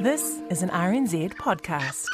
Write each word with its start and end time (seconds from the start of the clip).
This 0.00 0.42
is 0.50 0.62
an 0.62 0.68
RNZ 0.68 1.34
podcast. 1.36 2.04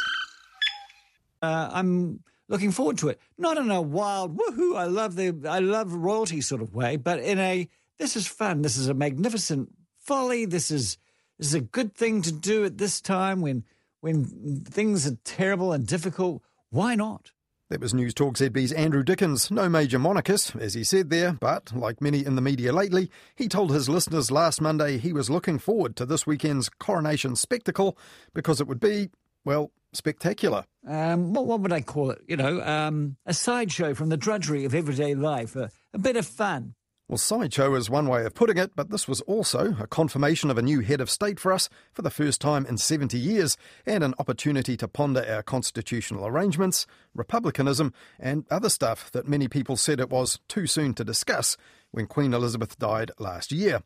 Uh, 1.43 1.69
I'm 1.73 2.21
looking 2.49 2.71
forward 2.71 2.99
to 2.99 3.09
it. 3.09 3.21
Not 3.37 3.59
in 3.59 3.73
a 3.73 3.83
wild 3.83 4.39
woohoo, 4.39 4.77
I 4.77 4.85
love 4.85 5.17
the 5.17 5.35
I 5.49 5.59
love 5.59 5.93
royalty 5.93 6.41
sort 6.43 6.63
of 6.63 6.77
way, 6.77 6.97
but 6.97 7.19
in 7.19 7.41
a 7.41 7.69
this 7.99 8.15
is 8.15 8.29
fun. 8.29 8.63
This 8.63 8.77
is 8.77 8.89
a 8.89 8.95
magnificent 8.95 9.71
folly. 9.99 10.45
This 10.45 10.71
is 10.71 10.97
this 11.39 11.49
is 11.49 11.55
a 11.55 11.61
good 11.61 11.93
thing 11.93 12.23
to 12.23 12.31
do 12.31 12.65
at 12.65 12.79
this 12.79 13.01
time 13.01 13.41
when 13.41 13.65
when 14.01 14.63
things 14.65 15.05
are 15.09 15.17
terrible 15.25 15.73
and 15.73 15.85
difficult. 15.85 16.41
Why 16.71 16.95
not? 16.95 17.33
That 17.73 17.81
was 17.81 17.95
News 17.95 18.13
Talk 18.13 18.35
ZB's 18.35 18.71
Andrew 18.73 19.03
Dickens, 19.03 19.51
no 19.51 19.67
major 19.67 19.99
monarchist, 19.99 20.55
as 20.57 20.75
he 20.75 20.85
said 20.85 21.09
there, 21.09 21.33
but 21.33 21.75
like 21.75 22.03
many 22.03 22.23
in 22.23 22.35
the 22.35 22.43
media 22.43 22.71
lately, 22.71 23.11
he 23.35 23.49
told 23.49 23.73
his 23.73 23.89
listeners 23.89 24.31
last 24.31 24.61
Monday 24.61 24.99
he 24.99 25.15
was 25.15 25.31
looking 25.31 25.59
forward 25.59 25.97
to 25.97 26.05
this 26.05 26.27
weekend's 26.27 26.69
coronation 26.69 27.35
spectacle 27.35 27.97
because 28.35 28.61
it 28.61 28.67
would 28.67 28.79
be, 28.79 29.09
well, 29.47 29.71
spectacular. 29.95 30.67
Um, 30.87 31.33
what, 31.33 31.47
what 31.47 31.61
would 31.61 31.73
I 31.73 31.81
call 31.81 32.11
it? 32.11 32.21
You 32.29 32.37
know, 32.37 32.61
um, 32.61 33.17
a 33.25 33.33
sideshow 33.33 33.95
from 33.95 34.11
the 34.11 34.19
drudgery 34.19 34.67
of 34.67 34.75
everyday 34.75 35.15
life, 35.15 35.57
a, 35.57 35.71
a 35.95 35.99
bit 35.99 36.19
of 36.19 36.27
fun. 36.27 36.75
Well, 37.09 37.19
sideshow 37.19 37.75
is 37.75 37.91
one 37.91 38.09
way 38.09 38.25
of 38.25 38.35
putting 38.35 38.57
it, 38.57 38.73
but 38.75 38.91
this 38.91 39.07
was 39.07 39.21
also 39.23 39.77
a 39.79 39.87
confirmation 39.87 40.51
of 40.51 40.57
a 40.57 40.63
new 40.63 40.81
head 40.81 41.01
of 41.01 41.11
state 41.11 41.39
for 41.39 41.53
us 41.53 41.69
for 41.93 42.01
the 42.01 42.11
first 42.11 42.41
time 42.41 42.65
in 42.65 42.79
70 42.79 43.19
years, 43.19 43.57
and 43.85 44.03
an 44.03 44.15
opportunity 44.19 44.77
to 44.79 44.89
ponder 44.89 45.25
our 45.29 45.43
constitutional 45.43 46.27
arrangements, 46.27 46.87
republicanism, 47.15 47.93
and 48.19 48.47
other 48.51 48.71
stuff 48.71 49.11
that 49.11 49.29
many 49.29 49.49
people 49.49 49.77
said 49.77 50.01
it 50.01 50.11
was 50.11 50.39
too 50.49 50.67
soon 50.67 50.95
to 50.95 51.05
discuss 51.05 51.57
when 51.91 52.07
Queen 52.07 52.33
Elizabeth 52.33 52.79
died 52.79 53.11
last 53.19 53.53
year. 53.53 53.83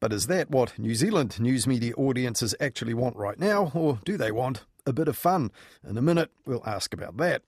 But 0.00 0.12
is 0.12 0.26
that 0.26 0.50
what 0.50 0.78
New 0.78 0.94
Zealand 0.94 1.40
news 1.40 1.66
media 1.66 1.94
audiences 1.96 2.54
actually 2.60 2.94
want 2.94 3.16
right 3.16 3.38
now, 3.38 3.72
or 3.74 3.98
do 4.04 4.16
they 4.16 4.30
want 4.30 4.64
a 4.84 4.92
bit 4.92 5.08
of 5.08 5.16
fun? 5.16 5.50
In 5.88 5.96
a 5.96 6.02
minute, 6.02 6.30
we'll 6.44 6.62
ask 6.66 6.92
about 6.92 7.16
that. 7.16 7.42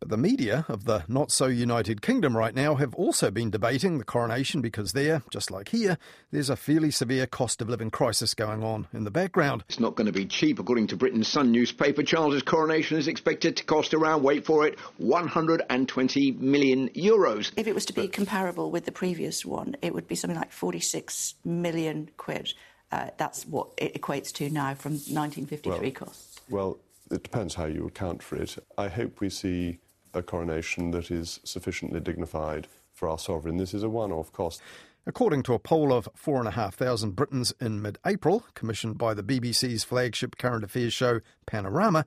But 0.00 0.10
the 0.10 0.16
media 0.16 0.64
of 0.68 0.84
the 0.84 1.04
not 1.08 1.32
so 1.32 1.46
United 1.46 2.02
Kingdom 2.02 2.36
right 2.36 2.54
now 2.54 2.76
have 2.76 2.94
also 2.94 3.30
been 3.30 3.50
debating 3.50 3.98
the 3.98 4.04
coronation 4.04 4.60
because 4.60 4.92
there, 4.92 5.22
just 5.30 5.50
like 5.50 5.70
here, 5.70 5.98
there's 6.30 6.50
a 6.50 6.56
fairly 6.56 6.90
severe 6.90 7.26
cost 7.26 7.60
of 7.60 7.68
living 7.68 7.90
crisis 7.90 8.32
going 8.34 8.62
on 8.62 8.86
in 8.92 9.04
the 9.04 9.10
background. 9.10 9.64
It's 9.68 9.80
not 9.80 9.96
going 9.96 10.06
to 10.06 10.12
be 10.12 10.26
cheap. 10.26 10.60
According 10.60 10.88
to 10.88 10.96
Britain's 10.96 11.26
Sun 11.26 11.50
newspaper, 11.50 12.02
Charles's 12.04 12.42
coronation 12.42 12.96
is 12.96 13.08
expected 13.08 13.56
to 13.56 13.64
cost 13.64 13.92
around, 13.92 14.22
wait 14.22 14.44
for 14.44 14.66
it, 14.66 14.78
120 14.98 16.32
million 16.32 16.88
euros. 16.90 17.50
If 17.56 17.66
it 17.66 17.74
was 17.74 17.86
to 17.86 17.92
be 17.92 18.06
comparable 18.06 18.70
with 18.70 18.84
the 18.84 18.92
previous 18.92 19.44
one, 19.44 19.76
it 19.82 19.92
would 19.94 20.06
be 20.06 20.14
something 20.14 20.38
like 20.38 20.52
46 20.52 21.34
million 21.44 22.10
quid. 22.16 22.52
Uh, 22.92 23.08
that's 23.16 23.44
what 23.46 23.72
it 23.76 24.00
equates 24.00 24.32
to 24.34 24.48
now 24.48 24.74
from 24.74 24.92
1953 24.92 25.70
well, 25.72 25.90
costs. 25.90 26.40
Well, 26.48 26.78
it 27.10 27.22
depends 27.22 27.54
how 27.54 27.66
you 27.66 27.86
account 27.86 28.22
for 28.22 28.36
it. 28.36 28.56
I 28.76 28.88
hope 28.88 29.20
we 29.20 29.30
see 29.30 29.80
a 30.14 30.22
coronation 30.22 30.90
that 30.92 31.10
is 31.10 31.40
sufficiently 31.44 32.00
dignified 32.00 32.66
for 32.92 33.08
our 33.08 33.18
sovereign. 33.18 33.56
This 33.56 33.74
is 33.74 33.82
a 33.82 33.88
one 33.88 34.12
off 34.12 34.32
cost. 34.32 34.60
According 35.06 35.44
to 35.44 35.54
a 35.54 35.58
poll 35.58 35.92
of 35.92 36.08
4,500 36.14 37.16
Britons 37.16 37.52
in 37.60 37.80
mid 37.80 37.98
April, 38.04 38.44
commissioned 38.54 38.98
by 38.98 39.14
the 39.14 39.22
BBC's 39.22 39.84
flagship 39.84 40.36
current 40.36 40.64
affairs 40.64 40.92
show 40.92 41.20
Panorama, 41.46 42.04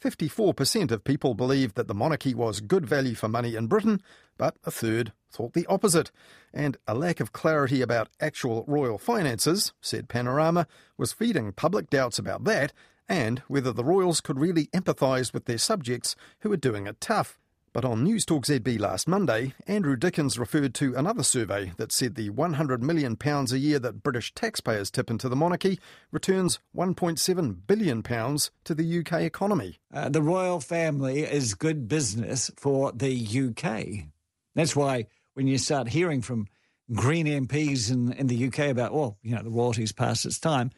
54% 0.00 0.90
of 0.90 1.02
people 1.02 1.34
believed 1.34 1.76
that 1.76 1.88
the 1.88 1.94
monarchy 1.94 2.34
was 2.34 2.60
good 2.60 2.86
value 2.86 3.14
for 3.14 3.28
money 3.28 3.54
in 3.54 3.66
Britain, 3.66 4.02
but 4.36 4.56
a 4.64 4.70
third 4.70 5.12
thought 5.30 5.54
the 5.54 5.66
opposite. 5.66 6.10
And 6.52 6.76
a 6.86 6.94
lack 6.94 7.20
of 7.20 7.32
clarity 7.32 7.80
about 7.80 8.10
actual 8.20 8.64
royal 8.68 8.98
finances, 8.98 9.72
said 9.80 10.08
Panorama, 10.08 10.66
was 10.98 11.12
feeding 11.12 11.52
public 11.52 11.90
doubts 11.90 12.18
about 12.18 12.44
that 12.44 12.72
and 13.08 13.40
whether 13.48 13.72
the 13.72 13.84
royals 13.84 14.20
could 14.20 14.38
really 14.38 14.66
empathise 14.68 15.32
with 15.32 15.46
their 15.46 15.58
subjects 15.58 16.16
who 16.40 16.50
were 16.50 16.56
doing 16.56 16.86
it 16.86 17.00
tough. 17.00 17.38
But 17.74 17.84
on 17.84 18.04
News 18.04 18.24
Talk 18.24 18.46
ZB 18.46 18.78
last 18.78 19.08
Monday, 19.08 19.52
Andrew 19.66 19.96
Dickens 19.96 20.38
referred 20.38 20.74
to 20.74 20.94
another 20.94 21.24
survey 21.24 21.72
that 21.76 21.90
said 21.90 22.14
the 22.14 22.30
£100 22.30 22.80
million 22.82 23.18
a 23.20 23.56
year 23.56 23.80
that 23.80 24.00
British 24.00 24.32
taxpayers 24.32 24.92
tip 24.92 25.10
into 25.10 25.28
the 25.28 25.34
monarchy 25.34 25.80
returns 26.12 26.60
£1.7 26.76 27.56
billion 27.66 28.00
to 28.04 28.74
the 28.76 28.98
UK 29.00 29.22
economy. 29.22 29.80
Uh, 29.92 30.08
the 30.08 30.22
royal 30.22 30.60
family 30.60 31.22
is 31.22 31.54
good 31.54 31.88
business 31.88 32.48
for 32.56 32.92
the 32.92 33.12
UK. 33.12 34.06
That's 34.54 34.76
why 34.76 35.08
when 35.32 35.48
you 35.48 35.58
start 35.58 35.88
hearing 35.88 36.22
from 36.22 36.46
Green 36.92 37.26
MPs 37.26 37.90
in, 37.90 38.12
in 38.12 38.28
the 38.28 38.46
UK 38.46 38.70
about, 38.70 38.94
well, 38.94 39.18
you 39.20 39.34
know, 39.34 39.42
the 39.42 39.50
royalty's 39.50 39.90
past 39.90 40.24
its 40.26 40.38
time, 40.38 40.70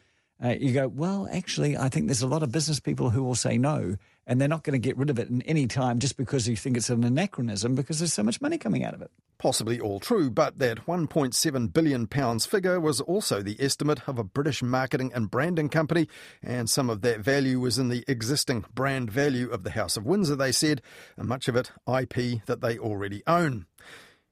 uh, 0.43 0.55
you 0.59 0.73
go, 0.73 0.87
well, 0.87 1.27
actually, 1.31 1.77
I 1.77 1.89
think 1.89 2.07
there's 2.07 2.23
a 2.23 2.27
lot 2.27 2.41
of 2.41 2.51
business 2.51 2.79
people 2.79 3.11
who 3.11 3.23
will 3.23 3.35
say 3.35 3.59
no, 3.59 3.97
and 4.27 4.39
they're 4.39 4.47
not 4.47 4.63
going 4.63 4.79
to 4.79 4.85
get 4.85 4.97
rid 4.97 5.09
of 5.09 5.17
it 5.17 5.29
in 5.29 5.41
any 5.43 5.65
time 5.65 5.99
just 5.99 6.17
because 6.17 6.47
you 6.47 6.55
think 6.55 6.75
it's 6.75 6.89
an 6.89 7.03
anachronism 7.03 7.73
because 7.73 7.99
there's 7.99 8.13
so 8.13 8.21
much 8.21 8.41
money 8.41 8.57
coming 8.57 8.83
out 8.83 8.93
of 8.93 9.01
it. 9.01 9.09
Possibly 9.37 9.79
all 9.79 9.99
true, 9.99 10.29
but 10.29 10.59
that 10.59 10.85
£1.7 10.85 11.73
billion 11.73 12.39
figure 12.39 12.79
was 12.79 12.99
also 13.01 13.41
the 13.41 13.55
estimate 13.59 14.07
of 14.07 14.19
a 14.19 14.23
British 14.23 14.61
marketing 14.61 15.11
and 15.15 15.31
branding 15.31 15.69
company, 15.69 16.07
and 16.43 16.69
some 16.69 16.89
of 16.89 17.01
that 17.01 17.21
value 17.21 17.59
was 17.59 17.79
in 17.79 17.87
the 17.89 18.03
existing 18.07 18.65
brand 18.75 19.09
value 19.09 19.49
of 19.49 19.63
the 19.63 19.71
House 19.71 19.95
of 19.95 20.05
Windsor, 20.05 20.35
they 20.35 20.51
said, 20.51 20.81
and 21.15 21.27
much 21.27 21.47
of 21.47 21.55
it 21.55 21.71
IP 21.87 22.45
that 22.45 22.61
they 22.61 22.77
already 22.77 23.23
own. 23.25 23.65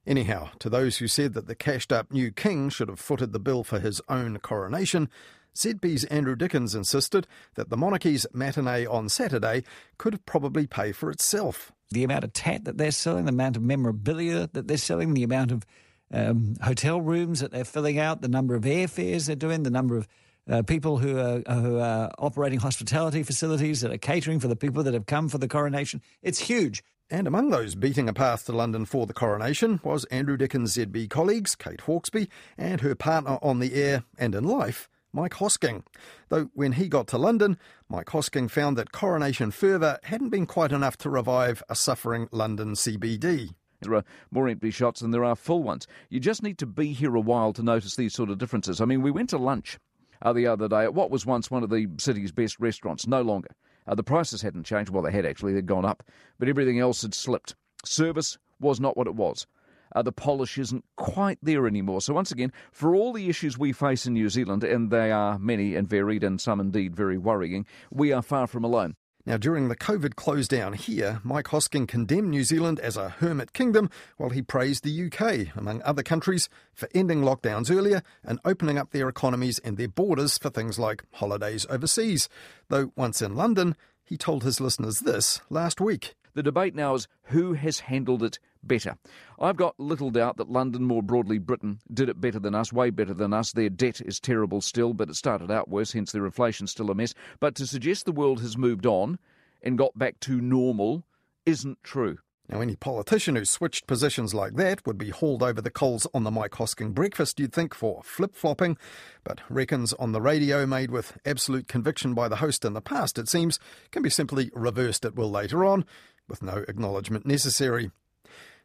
Anyhow, 0.08 0.50
to 0.60 0.70
those 0.70 0.98
who 0.98 1.08
said 1.08 1.34
that 1.34 1.48
the 1.48 1.56
cashed 1.56 1.92
up 1.92 2.12
new 2.12 2.32
king 2.32 2.70
should 2.70 2.90
have 2.90 3.00
footed 3.00 3.32
the 3.32 3.40
bill 3.40 3.64
for 3.64 3.80
his 3.80 4.02
own 4.08 4.38
coronation, 4.40 5.10
ZB's 5.56 6.04
Andrew 6.06 6.36
Dickens 6.36 6.76
insisted 6.76 7.28
that 7.56 7.70
the 7.70 7.78
monarchy's 7.78 8.26
matinee 8.34 8.86
on 8.86 9.10
Saturday 9.10 9.64
could 9.98 10.26
probably 10.26 10.68
pay 10.68 10.92
for 10.92 11.10
itself. 11.10 11.72
The 11.92 12.04
amount 12.04 12.24
of 12.24 12.34
tat 12.34 12.66
that 12.66 12.78
they're 12.78 12.92
selling, 12.92 13.26
the 13.26 13.32
amount 13.32 13.56
of 13.56 13.64
memorabilia 13.64 14.50
that 14.54 14.68
they're 14.68 14.78
selling, 14.78 15.14
the 15.14 15.24
amount 15.24 15.52
of 15.52 15.66
um, 16.12 16.56
hotel 16.62 17.02
rooms 17.02 17.40
that 17.40 17.52
they're 17.52 17.66
filling 17.66 18.00
out, 18.00 18.22
the 18.22 18.28
number 18.28 18.56
of 18.56 18.64
airfares 18.64 19.28
they're 19.28 19.36
doing, 19.36 19.64
the 19.64 19.70
number 19.70 19.98
of 19.98 20.08
uh, 20.50 20.62
people 20.62 20.98
who 20.98 21.18
are, 21.18 21.42
who 21.52 21.80
are 21.80 22.12
operating 22.20 22.60
hospitality 22.60 23.24
facilities 23.24 23.82
that 23.82 23.92
are 23.92 23.98
catering 23.98 24.40
for 24.40 24.48
the 24.48 24.56
people 24.56 24.84
that 24.84 24.94
have 24.94 25.06
come 25.06 25.30
for 25.30 25.38
the 25.38 25.48
coronation. 25.48 26.02
It's 26.22 26.40
huge. 26.40 26.84
And 27.10 27.28
among 27.28 27.52
those 27.52 27.76
beating 27.76 28.10
a 28.10 28.14
path 28.14 28.46
to 28.48 28.52
London 28.52 28.86
for 28.86 29.06
the 29.06 29.14
coronation 29.14 29.80
was 29.84 30.06
Andrew 30.06 30.38
Dickens' 30.38 30.76
ZB 30.76 31.10
colleagues, 31.10 31.56
Kate 31.56 31.82
Hawkesby, 31.82 32.28
and 32.58 32.82
her 32.82 32.96
partner 32.96 33.38
on 33.42 33.60
the 33.60 33.76
air 33.76 34.04
and 34.18 34.34
in 34.34 34.44
life, 34.44 34.90
Mike 35.16 35.36
Hosking. 35.36 35.84
Though 36.28 36.50
when 36.54 36.74
he 36.74 36.90
got 36.90 37.08
to 37.08 37.18
London, 37.18 37.58
Mike 37.88 38.08
Hosking 38.08 38.52
found 38.52 38.78
that 38.78 38.92
coronation 38.92 39.50
fervour 39.50 39.98
hadn't 40.04 40.30
been 40.30 40.46
quite 40.46 40.74
enough 40.74 40.98
to 40.98 41.10
revive 41.10 41.64
a 41.70 41.76
suffering 41.76 42.28
London 42.32 42.74
CBD. 42.74 43.52
There 43.80 43.94
are 43.94 44.04
more 44.30 44.50
empty 44.50 44.72
shots 44.72 45.00
than 45.00 45.12
there 45.12 45.24
are 45.24 45.38
full 45.38 45.64
ones. 45.64 45.88
You 46.10 46.20
just 46.20 46.44
need 46.44 46.58
to 46.58 46.66
be 46.66 46.92
here 46.92 47.16
a 47.16 47.22
while 47.22 47.54
to 47.54 47.64
notice 47.64 47.96
these 47.96 48.14
sort 48.14 48.30
of 48.30 48.40
differences. 48.40 48.82
I 48.82 48.86
mean, 48.86 49.02
we 49.02 49.12
went 49.12 49.30
to 49.30 49.38
lunch 49.38 49.80
uh, 50.22 50.34
the 50.34 50.48
other 50.48 50.68
day 50.68 50.84
at 50.84 50.94
what 50.94 51.12
was 51.12 51.26
once 51.26 51.50
one 51.50 51.64
of 51.64 51.70
the 51.70 51.88
city's 51.98 52.34
best 52.34 52.60
restaurants, 52.60 53.08
no 53.08 53.22
longer. 53.22 53.52
Uh, 53.88 53.96
the 53.96 54.04
prices 54.04 54.42
hadn't 54.42 54.66
changed. 54.66 54.92
Well, 54.92 55.04
they 55.04 55.14
had 55.14 55.26
actually, 55.26 55.54
they'd 55.54 55.66
gone 55.66 55.86
up, 55.86 56.04
but 56.40 56.50
everything 56.50 56.80
else 56.80 57.04
had 57.04 57.14
slipped. 57.14 57.56
Service 57.86 58.38
was 58.60 58.82
not 58.82 58.98
what 58.98 59.08
it 59.08 59.16
was 59.16 59.48
uh, 59.96 60.02
the 60.02 60.12
polish 60.12 60.58
isn't 60.58 60.86
quite 60.98 61.40
there 61.42 61.66
anymore. 61.66 62.02
So, 62.02 62.14
once 62.14 62.32
again, 62.32 62.52
for 62.72 62.94
all 62.94 63.14
the 63.14 63.30
issues 63.30 63.58
we 63.58 63.72
face 63.72 64.06
in 64.06 64.14
New 64.14 64.30
Zealand, 64.30 64.64
and 64.64 64.92
they 64.92 65.12
are 65.12 65.40
many 65.40 65.76
and 65.76 65.90
varied, 65.90 66.24
and 66.24 66.40
some 66.40 66.60
indeed 66.60 66.96
very 66.96 67.18
worrying, 67.18 67.66
we 67.90 68.12
are 68.12 68.22
far 68.22 68.46
from 68.46 68.64
alone. 68.64 68.96
Now, 69.28 69.38
during 69.38 69.70
the 69.70 69.76
COVID 69.76 70.16
close 70.16 70.48
down 70.48 70.74
here, 70.74 71.20
Mike 71.24 71.48
Hosking 71.48 71.88
condemned 71.88 72.30
New 72.30 72.44
Zealand 72.44 72.80
as 72.80 72.96
a 72.96 73.10
hermit 73.10 73.54
kingdom 73.54 73.90
while 74.18 74.30
he 74.30 74.44
praised 74.44 74.84
the 74.84 75.06
UK, 75.06 75.58
among 75.58 75.82
other 75.82 76.04
countries, 76.04 76.48
for 76.76 76.88
ending 76.94 77.22
lockdowns 77.22 77.76
earlier 77.76 78.04
and 78.24 78.40
opening 78.46 78.78
up 78.78 78.92
their 78.92 79.10
economies 79.10 79.58
and 79.60 79.78
their 79.78 79.88
borders 79.88 80.38
for 80.38 80.52
things 80.52 80.78
like 80.78 81.06
holidays 81.14 81.66
overseas. 81.72 82.30
Though 82.70 82.92
once 82.96 83.20
in 83.20 83.36
London, 83.36 83.76
he 84.04 84.16
told 84.16 84.44
his 84.44 84.62
listeners 84.62 85.00
this 85.00 85.42
last 85.50 85.82
week. 85.82 86.14
The 86.36 86.44
debate 86.44 86.76
now 86.76 86.94
is 86.94 87.08
who 87.24 87.54
has 87.54 87.80
handled 87.80 88.22
it 88.22 88.40
better. 88.62 88.98
I've 89.40 89.56
got 89.56 89.80
little 89.80 90.12
doubt 90.12 90.36
that 90.38 90.50
London, 90.50 90.84
more 90.84 91.02
broadly 91.02 91.40
Britain, 91.40 91.80
did 91.94 92.10
it 92.10 92.20
better 92.20 92.40
than 92.40 92.54
us, 92.54 92.74
way 92.74 92.90
better 92.90 93.14
than 93.14 93.34
us. 93.34 93.54
Their 93.54 93.70
debt 93.70 94.02
is 94.02 94.20
terrible 94.20 94.60
still, 94.60 94.94
but 94.94 95.10
it 95.10 95.16
started 95.16 95.50
out 95.50 95.70
worse, 95.70 95.94
hence 95.94 96.12
their 96.12 96.26
inflation's 96.26 96.72
still 96.72 96.92
a 96.92 96.96
mess. 96.96 97.14
But 97.40 97.56
to 97.56 97.68
suggest 97.68 98.06
the 98.06 98.12
world 98.12 98.42
has 98.42 98.58
moved 98.58 98.86
on 98.86 99.18
and 99.64 99.78
got 99.78 99.98
back 99.98 100.20
to 100.22 100.42
normal 100.42 101.06
isn't 101.46 101.82
true. 101.84 102.18
Now, 102.48 102.62
any 102.62 102.76
politician 102.76 103.36
who 103.36 103.46
switched 103.46 103.88
positions 103.88 104.36
like 104.36 104.54
that 104.54 104.86
would 104.86 105.00
be 105.00 105.10
hauled 105.10 105.42
over 105.42 105.62
the 105.62 105.72
coals 105.72 106.06
on 106.14 106.24
the 106.24 106.30
Mike 106.32 106.52
Hosking 106.52 106.94
breakfast, 106.94 107.40
you'd 107.40 107.54
think, 107.54 107.74
for 107.74 108.04
flip 108.04 108.36
flopping. 108.36 108.78
But 109.24 109.42
reckons 109.50 109.94
on 109.94 110.12
the 110.12 110.22
radio 110.22 110.68
made 110.68 110.92
with 110.92 111.18
absolute 111.26 111.68
conviction 111.68 112.14
by 112.14 112.28
the 112.28 112.36
host 112.36 112.64
in 112.64 112.74
the 112.74 112.82
past, 112.82 113.18
it 113.18 113.28
seems, 113.28 113.58
can 113.90 114.04
be 114.04 114.12
simply 114.12 114.52
reversed 114.54 115.06
at 115.06 115.16
will 115.16 115.32
later 115.32 115.66
on 115.66 115.86
with 116.28 116.44
no 116.44 116.64
acknowledgement 116.68 117.26
necessary. 117.26 117.92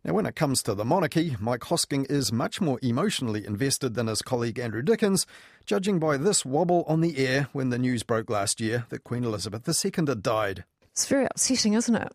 Now, 0.04 0.14
when 0.14 0.24
it 0.24 0.34
comes 0.34 0.62
to 0.62 0.74
the 0.74 0.84
monarchy, 0.84 1.36
Mike 1.38 1.60
Hosking 1.60 2.10
is 2.10 2.32
much 2.32 2.58
more 2.60 2.78
emotionally 2.82 3.44
invested 3.44 3.94
than 3.94 4.06
his 4.06 4.22
colleague 4.22 4.58
Andrew 4.58 4.80
Dickens, 4.80 5.26
judging 5.66 5.98
by 5.98 6.16
this 6.16 6.44
wobble 6.44 6.84
on 6.88 7.02
the 7.02 7.18
air 7.18 7.48
when 7.52 7.68
the 7.68 7.78
news 7.78 8.02
broke 8.02 8.30
last 8.30 8.62
year 8.62 8.86
that 8.88 9.04
Queen 9.04 9.24
Elizabeth 9.24 9.68
II 9.68 9.92
had 10.06 10.22
died. 10.22 10.64
It's 10.92 11.06
very 11.06 11.26
upsetting, 11.26 11.74
isn't 11.74 11.94
it? 11.94 12.12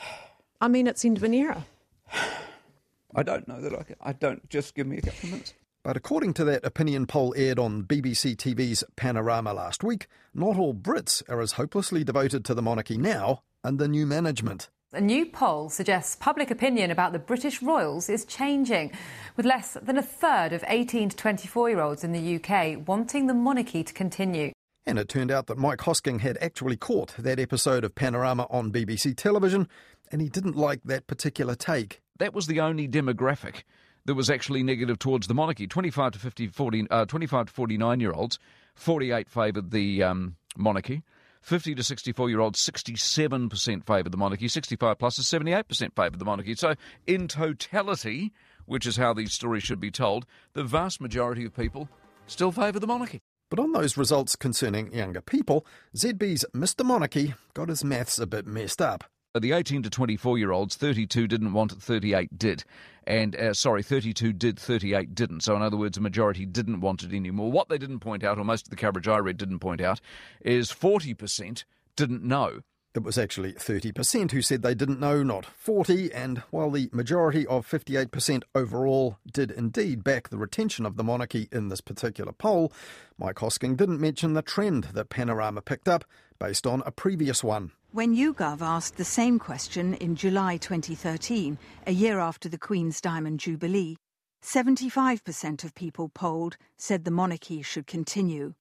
I 0.60 0.68
mean, 0.68 0.86
it's 0.86 1.04
end 1.04 1.16
of 1.16 1.24
an 1.24 1.34
era. 1.34 1.66
I 3.14 3.22
don't 3.22 3.48
know 3.48 3.60
that 3.60 3.72
I 3.74 3.82
can. 3.82 3.96
I 4.00 4.12
don't. 4.12 4.48
Just 4.48 4.74
give 4.74 4.86
me 4.86 4.98
a 4.98 5.02
couple 5.02 5.24
of 5.24 5.30
minutes. 5.30 5.54
But 5.82 5.96
according 5.96 6.34
to 6.34 6.44
that 6.44 6.64
opinion 6.64 7.06
poll 7.06 7.32
aired 7.36 7.58
on 7.58 7.84
BBC 7.84 8.36
TV's 8.36 8.84
Panorama 8.96 9.54
last 9.54 9.82
week, 9.82 10.06
not 10.34 10.58
all 10.58 10.74
Brits 10.74 11.22
are 11.28 11.40
as 11.40 11.52
hopelessly 11.52 12.04
devoted 12.04 12.44
to 12.44 12.54
the 12.54 12.62
monarchy 12.62 12.98
now 12.98 13.42
under 13.66 13.88
new 13.88 14.06
management. 14.06 14.70
A 14.92 15.00
new 15.00 15.26
poll 15.26 15.68
suggests 15.68 16.14
public 16.14 16.50
opinion 16.50 16.92
about 16.92 17.12
the 17.12 17.18
British 17.18 17.60
royals 17.60 18.08
is 18.08 18.24
changing, 18.24 18.92
with 19.36 19.44
less 19.44 19.76
than 19.82 19.98
a 19.98 20.02
third 20.02 20.52
of 20.52 20.64
18 20.68 21.08
to 21.10 21.16
24 21.16 21.68
year 21.68 21.80
olds 21.80 22.04
in 22.04 22.12
the 22.12 22.36
UK 22.36 22.86
wanting 22.86 23.26
the 23.26 23.34
monarchy 23.34 23.82
to 23.82 23.92
continue. 23.92 24.52
And 24.86 25.00
it 25.00 25.08
turned 25.08 25.32
out 25.32 25.48
that 25.48 25.58
Mike 25.58 25.80
Hosking 25.80 26.20
had 26.20 26.38
actually 26.40 26.76
caught 26.76 27.16
that 27.18 27.40
episode 27.40 27.82
of 27.82 27.96
Panorama 27.96 28.46
on 28.48 28.70
BBC 28.70 29.16
television, 29.16 29.68
and 30.12 30.22
he 30.22 30.28
didn't 30.28 30.56
like 30.56 30.82
that 30.84 31.08
particular 31.08 31.56
take. 31.56 32.00
That 32.20 32.32
was 32.32 32.46
the 32.46 32.60
only 32.60 32.86
demographic 32.86 33.64
that 34.04 34.14
was 34.14 34.30
actually 34.30 34.62
negative 34.62 35.00
towards 35.00 35.26
the 35.26 35.34
monarchy. 35.34 35.66
25 35.66 36.12
to 36.12 36.18
50, 36.20 36.46
40, 36.46 36.86
uh, 36.88 37.04
25 37.06 37.46
to 37.46 37.52
49 37.52 37.98
year 37.98 38.12
olds, 38.12 38.38
48 38.76 39.28
favoured 39.28 39.72
the 39.72 40.04
um, 40.04 40.36
monarchy. 40.56 41.02
50 41.46 41.76
to 41.76 41.82
64 41.84 42.28
year 42.28 42.40
olds, 42.40 42.58
67% 42.58 43.86
favoured 43.86 44.10
the 44.10 44.18
monarchy. 44.18 44.48
65 44.48 44.98
plus 44.98 45.18
is 45.20 45.26
78% 45.26 45.94
favoured 45.94 46.18
the 46.18 46.24
monarchy. 46.24 46.56
So, 46.56 46.74
in 47.06 47.28
totality, 47.28 48.32
which 48.64 48.84
is 48.84 48.96
how 48.96 49.14
these 49.14 49.32
stories 49.32 49.62
should 49.62 49.78
be 49.78 49.92
told, 49.92 50.26
the 50.54 50.64
vast 50.64 51.00
majority 51.00 51.44
of 51.44 51.54
people 51.54 51.88
still 52.26 52.50
favour 52.50 52.80
the 52.80 52.88
monarchy. 52.88 53.20
But 53.48 53.60
on 53.60 53.70
those 53.70 53.96
results 53.96 54.34
concerning 54.34 54.92
younger 54.92 55.20
people, 55.20 55.64
ZB's 55.94 56.44
Mr. 56.52 56.84
Monarchy 56.84 57.34
got 57.54 57.68
his 57.68 57.84
maths 57.84 58.18
a 58.18 58.26
bit 58.26 58.44
messed 58.44 58.82
up. 58.82 59.04
The 59.40 59.52
18 59.52 59.82
to 59.82 59.90
24 59.90 60.38
year 60.38 60.52
olds, 60.52 60.76
32 60.76 61.26
didn't 61.26 61.52
want 61.52 61.72
it, 61.72 61.82
38 61.82 62.38
did. 62.38 62.64
And, 63.06 63.36
uh, 63.36 63.54
sorry, 63.54 63.82
32 63.82 64.32
did, 64.32 64.58
38 64.58 65.14
didn't. 65.14 65.42
So, 65.42 65.54
in 65.54 65.62
other 65.62 65.76
words, 65.76 65.96
a 65.96 66.00
majority 66.00 66.44
didn't 66.44 66.80
want 66.80 67.02
it 67.02 67.12
anymore. 67.12 67.52
What 67.52 67.68
they 67.68 67.78
didn't 67.78 68.00
point 68.00 68.24
out, 68.24 68.38
or 68.38 68.44
most 68.44 68.66
of 68.66 68.70
the 68.70 68.76
coverage 68.76 69.06
I 69.06 69.18
read 69.18 69.36
didn't 69.36 69.60
point 69.60 69.80
out, 69.80 70.00
is 70.40 70.72
40% 70.72 71.64
didn't 71.94 72.24
know. 72.24 72.62
It 72.96 73.02
was 73.02 73.18
actually 73.18 73.52
30% 73.52 74.30
who 74.30 74.40
said 74.40 74.62
they 74.62 74.74
didn't 74.74 75.00
know, 75.00 75.22
not 75.22 75.44
40, 75.44 76.10
and 76.14 76.38
while 76.50 76.70
the 76.70 76.88
majority 76.94 77.46
of 77.46 77.68
58% 77.68 78.42
overall 78.54 79.18
did 79.30 79.50
indeed 79.50 80.02
back 80.02 80.30
the 80.30 80.38
retention 80.38 80.86
of 80.86 80.96
the 80.96 81.04
monarchy 81.04 81.46
in 81.52 81.68
this 81.68 81.82
particular 81.82 82.32
poll, 82.32 82.72
Mike 83.18 83.36
Hosking 83.36 83.76
didn't 83.76 84.00
mention 84.00 84.32
the 84.32 84.40
trend 84.40 84.84
that 84.94 85.10
Panorama 85.10 85.60
picked 85.60 85.88
up 85.88 86.06
based 86.38 86.66
on 86.66 86.82
a 86.86 86.90
previous 86.90 87.44
one. 87.44 87.72
When 87.96 88.14
YouGov 88.14 88.60
asked 88.60 88.98
the 88.98 89.06
same 89.06 89.38
question 89.38 89.94
in 89.94 90.16
July 90.16 90.58
2013, 90.58 91.56
a 91.86 91.92
year 91.92 92.18
after 92.20 92.46
the 92.46 92.58
Queen's 92.58 93.00
Diamond 93.00 93.40
Jubilee, 93.40 93.96
75% 94.42 95.64
of 95.64 95.74
people 95.74 96.10
polled 96.10 96.58
said 96.76 97.06
the 97.06 97.10
monarchy 97.10 97.62
should 97.62 97.86
continue, 97.86 98.52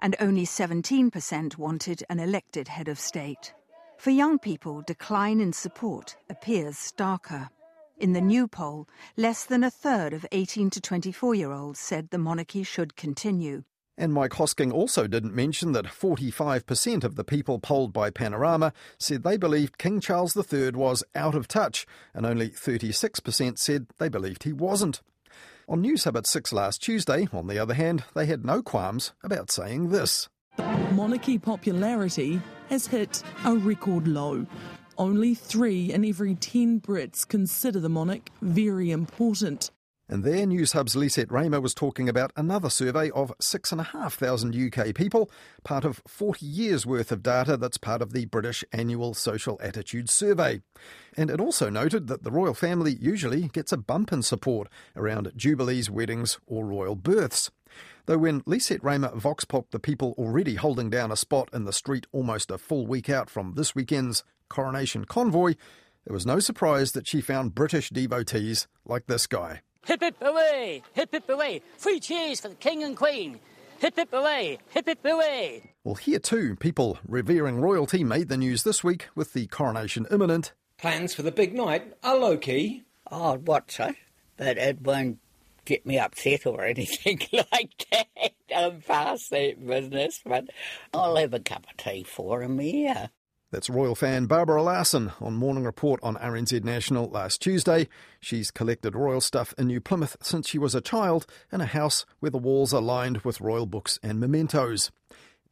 and 0.00 0.14
only 0.20 0.44
17% 0.44 1.56
wanted 1.56 2.04
an 2.10 2.20
elected 2.20 2.68
head 2.68 2.88
of 2.88 3.00
state. 3.00 3.54
For 3.96 4.10
young 4.10 4.38
people, 4.38 4.82
decline 4.82 5.40
in 5.40 5.54
support 5.54 6.14
appears 6.28 6.76
starker. 6.76 7.48
In 7.96 8.12
the 8.12 8.20
new 8.20 8.46
poll, 8.46 8.86
less 9.16 9.46
than 9.46 9.64
a 9.64 9.70
third 9.70 10.12
of 10.12 10.26
18 10.30 10.68
to 10.68 10.80
24 10.82 11.34
year 11.34 11.52
olds 11.52 11.80
said 11.80 12.10
the 12.10 12.18
monarchy 12.18 12.62
should 12.62 12.96
continue. 12.96 13.64
And 13.96 14.12
Mike 14.12 14.32
Hosking 14.32 14.72
also 14.72 15.06
didn't 15.06 15.34
mention 15.34 15.72
that 15.72 15.86
45% 15.86 17.04
of 17.04 17.14
the 17.14 17.24
people 17.24 17.58
polled 17.60 17.92
by 17.92 18.10
Panorama 18.10 18.72
said 18.98 19.22
they 19.22 19.36
believed 19.36 19.78
King 19.78 20.00
Charles 20.00 20.36
III 20.36 20.72
was 20.72 21.04
out 21.14 21.34
of 21.34 21.46
touch, 21.46 21.86
and 22.12 22.26
only 22.26 22.48
36% 22.48 23.58
said 23.58 23.86
they 23.98 24.08
believed 24.08 24.42
he 24.42 24.52
wasn't. 24.52 25.00
On 25.68 25.82
Newshub 25.82 26.16
at 26.16 26.26
6 26.26 26.52
last 26.52 26.82
Tuesday, 26.82 27.28
on 27.32 27.46
the 27.46 27.58
other 27.58 27.74
hand, 27.74 28.04
they 28.14 28.26
had 28.26 28.44
no 28.44 28.62
qualms 28.62 29.12
about 29.22 29.50
saying 29.50 29.90
this. 29.90 30.28
Monarchy 30.92 31.38
popularity 31.38 32.40
has 32.68 32.86
hit 32.86 33.22
a 33.44 33.54
record 33.54 34.06
low. 34.06 34.46
Only 34.98 35.34
three 35.34 35.92
in 35.92 36.04
every 36.04 36.34
10 36.34 36.80
Brits 36.80 37.26
consider 37.26 37.80
the 37.80 37.88
monarch 37.88 38.30
very 38.42 38.90
important. 38.90 39.70
And 40.06 40.22
there, 40.22 40.46
Newshub's 40.46 40.94
Lisette 40.94 41.28
Reymer 41.28 41.62
was 41.62 41.72
talking 41.72 42.10
about 42.10 42.30
another 42.36 42.68
survey 42.68 43.10
of 43.12 43.32
6,500 43.40 44.78
UK 44.78 44.94
people, 44.94 45.30
part 45.64 45.86
of 45.86 46.02
40 46.06 46.44
years' 46.44 46.84
worth 46.84 47.10
of 47.10 47.22
data 47.22 47.56
that's 47.56 47.78
part 47.78 48.02
of 48.02 48.12
the 48.12 48.26
British 48.26 48.64
Annual 48.70 49.14
Social 49.14 49.58
Attitude 49.62 50.10
Survey. 50.10 50.60
And 51.16 51.30
it 51.30 51.40
also 51.40 51.70
noted 51.70 52.08
that 52.08 52.22
the 52.22 52.30
royal 52.30 52.52
family 52.52 52.98
usually 53.00 53.48
gets 53.48 53.72
a 53.72 53.78
bump 53.78 54.12
in 54.12 54.22
support 54.22 54.68
around 54.94 55.32
jubilees, 55.36 55.90
weddings, 55.90 56.38
or 56.46 56.66
royal 56.66 56.96
births. 56.96 57.50
Though 58.04 58.18
when 58.18 58.42
Lisette 58.44 58.82
Reymer 58.82 59.16
vox 59.16 59.46
popped 59.46 59.70
the 59.70 59.78
people 59.78 60.14
already 60.18 60.56
holding 60.56 60.90
down 60.90 61.10
a 61.12 61.16
spot 61.16 61.48
in 61.54 61.64
the 61.64 61.72
street 61.72 62.06
almost 62.12 62.50
a 62.50 62.58
full 62.58 62.86
week 62.86 63.08
out 63.08 63.30
from 63.30 63.54
this 63.54 63.74
weekend's 63.74 64.22
coronation 64.50 65.06
convoy, 65.06 65.54
there 66.04 66.12
was 66.12 66.26
no 66.26 66.40
surprise 66.40 66.92
that 66.92 67.06
she 67.06 67.22
found 67.22 67.54
British 67.54 67.88
devotees 67.88 68.68
like 68.84 69.06
this 69.06 69.26
guy. 69.26 69.62
Hip 69.86 70.00
hip 70.00 70.16
away! 70.22 70.82
Hip 70.94 71.10
hip 71.12 71.28
away! 71.28 71.60
Three 71.76 72.00
cheers 72.00 72.40
for 72.40 72.48
the 72.48 72.54
King 72.54 72.82
and 72.82 72.96
Queen! 72.96 73.38
Hip 73.80 73.96
hip 73.96 74.12
away! 74.14 74.58
Hip 74.70 74.86
hip 74.86 75.04
away! 75.04 75.72
Well, 75.84 75.96
here 75.96 76.18
too, 76.18 76.56
people 76.56 76.98
revering 77.06 77.60
royalty 77.60 78.02
made 78.02 78.28
the 78.28 78.38
news 78.38 78.62
this 78.62 78.82
week 78.82 79.08
with 79.14 79.34
the 79.34 79.46
coronation 79.46 80.06
imminent. 80.10 80.52
Plans 80.78 81.14
for 81.14 81.20
the 81.22 81.30
big 81.30 81.54
night 81.54 81.92
are 82.02 82.16
low 82.16 82.38
key. 82.38 82.84
Oh, 83.10 83.34
I'd 83.34 83.46
watch 83.46 83.78
it, 83.78 83.96
but 84.38 84.56
it 84.56 84.80
won't 84.80 85.18
get 85.66 85.84
me 85.84 85.98
upset 85.98 86.46
or 86.46 86.64
anything 86.64 87.20
like 87.52 87.86
that. 87.90 88.32
I'm 88.56 88.80
past 88.80 89.30
that 89.30 89.66
business, 89.66 90.20
but 90.24 90.48
I'll 90.94 91.16
have 91.16 91.34
a 91.34 91.40
cup 91.40 91.66
of 91.70 91.76
tea 91.76 92.04
for 92.04 92.42
him, 92.42 92.58
yeah. 92.60 93.08
That's 93.54 93.70
royal 93.70 93.94
fan 93.94 94.26
Barbara 94.26 94.64
Larson 94.64 95.12
on 95.20 95.34
Morning 95.34 95.62
Report 95.62 96.00
on 96.02 96.16
RNZ 96.16 96.64
National 96.64 97.08
last 97.08 97.40
Tuesday. 97.40 97.86
She's 98.18 98.50
collected 98.50 98.96
royal 98.96 99.20
stuff 99.20 99.54
in 99.56 99.68
New 99.68 99.80
Plymouth 99.80 100.16
since 100.20 100.48
she 100.48 100.58
was 100.58 100.74
a 100.74 100.80
child 100.80 101.24
in 101.52 101.60
a 101.60 101.66
house 101.66 102.04
where 102.18 102.32
the 102.32 102.36
walls 102.36 102.74
are 102.74 102.82
lined 102.82 103.18
with 103.18 103.40
royal 103.40 103.66
books 103.66 104.00
and 104.02 104.18
mementos. 104.18 104.90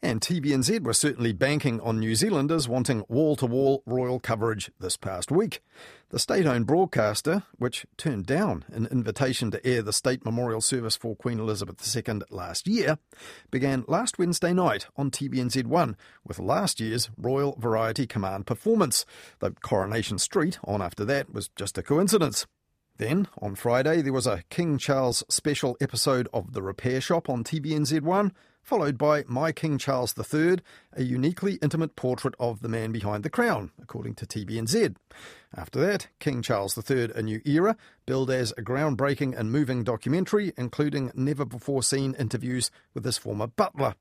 And 0.05 0.21
TVNZ 0.21 0.83
were 0.83 0.95
certainly 0.95 1.33
banking 1.33 1.81
on 1.81 2.01
New 2.01 2.17
Zealanders 2.17 2.69
wanting 2.69 3.05
wall 3.09 3.37
to 3.37 3.47
wall 3.47 3.85
royal 3.87 4.19
coverage 4.19 4.73
this 4.81 4.97
past 4.97 5.31
week. 5.31 5.63
The 6.09 6.19
state 6.19 6.45
owned 6.45 6.67
broadcaster, 6.67 7.45
which 7.57 7.87
turned 7.97 8.27
down 8.27 8.65
an 8.73 8.89
invitation 8.91 9.53
to 9.53 9.65
air 9.65 9.81
the 9.81 9.93
state 9.93 10.25
memorial 10.25 10.61
service 10.61 10.97
for 10.97 11.15
Queen 11.15 11.39
Elizabeth 11.39 11.97
II 11.97 12.23
last 12.31 12.67
year, 12.67 12.99
began 13.53 13.85
last 13.87 14.19
Wednesday 14.19 14.53
night 14.53 14.89
on 14.97 15.13
TVNZ1 15.13 15.95
with 16.27 16.41
last 16.41 16.81
year's 16.81 17.09
Royal 17.17 17.57
Variety 17.61 18.05
Command 18.05 18.45
performance. 18.45 19.07
The 19.39 19.53
Coronation 19.53 20.19
Street 20.19 20.59
on 20.65 20.83
after 20.83 21.05
that 21.05 21.33
was 21.33 21.47
just 21.55 21.79
a 21.79 21.83
coincidence. 21.83 22.45
Then, 22.99 23.29
on 23.41 23.55
Friday, 23.55 24.03
there 24.03 24.13
was 24.13 24.27
a 24.27 24.43
King 24.51 24.79
Charles 24.79 25.23
special 25.29 25.77
episode 25.81 26.29
of 26.35 26.55
The 26.55 26.63
Repair 26.63 27.01
Shop 27.01 27.29
on 27.31 27.45
TVNZ1, 27.45 28.33
followed 28.63 28.97
by 28.97 29.25
My 29.27 29.53
King 29.53 29.77
Charles 29.77 30.15
III, 30.17 30.59
a 30.95 31.03
uniquely 31.03 31.55
intimate 31.63 31.97
portrait 31.97 32.35
of 32.39 32.61
the 32.61 32.69
man 32.69 32.93
behind 32.93 33.25
the 33.25 33.31
crown, 33.31 33.71
according 33.81 34.15
to 34.15 34.27
TVNZ. 34.27 34.95
After 35.55 35.81
that, 35.81 36.09
King 36.21 36.41
Charles 36.41 36.79
III, 36.79 37.11
A 37.15 37.23
New 37.23 37.43
Era, 37.45 37.77
billed 38.07 38.31
as 38.31 38.53
a 38.53 38.63
groundbreaking 38.63 39.39
and 39.39 39.53
moving 39.53 39.85
documentary, 39.85 40.53
including 40.57 41.11
never 41.15 41.45
before 41.45 41.83
seen 41.83 42.15
interviews 42.15 42.71
with 42.95 43.05
his 43.05 43.19
former 43.19 43.49
butler. 43.49 43.95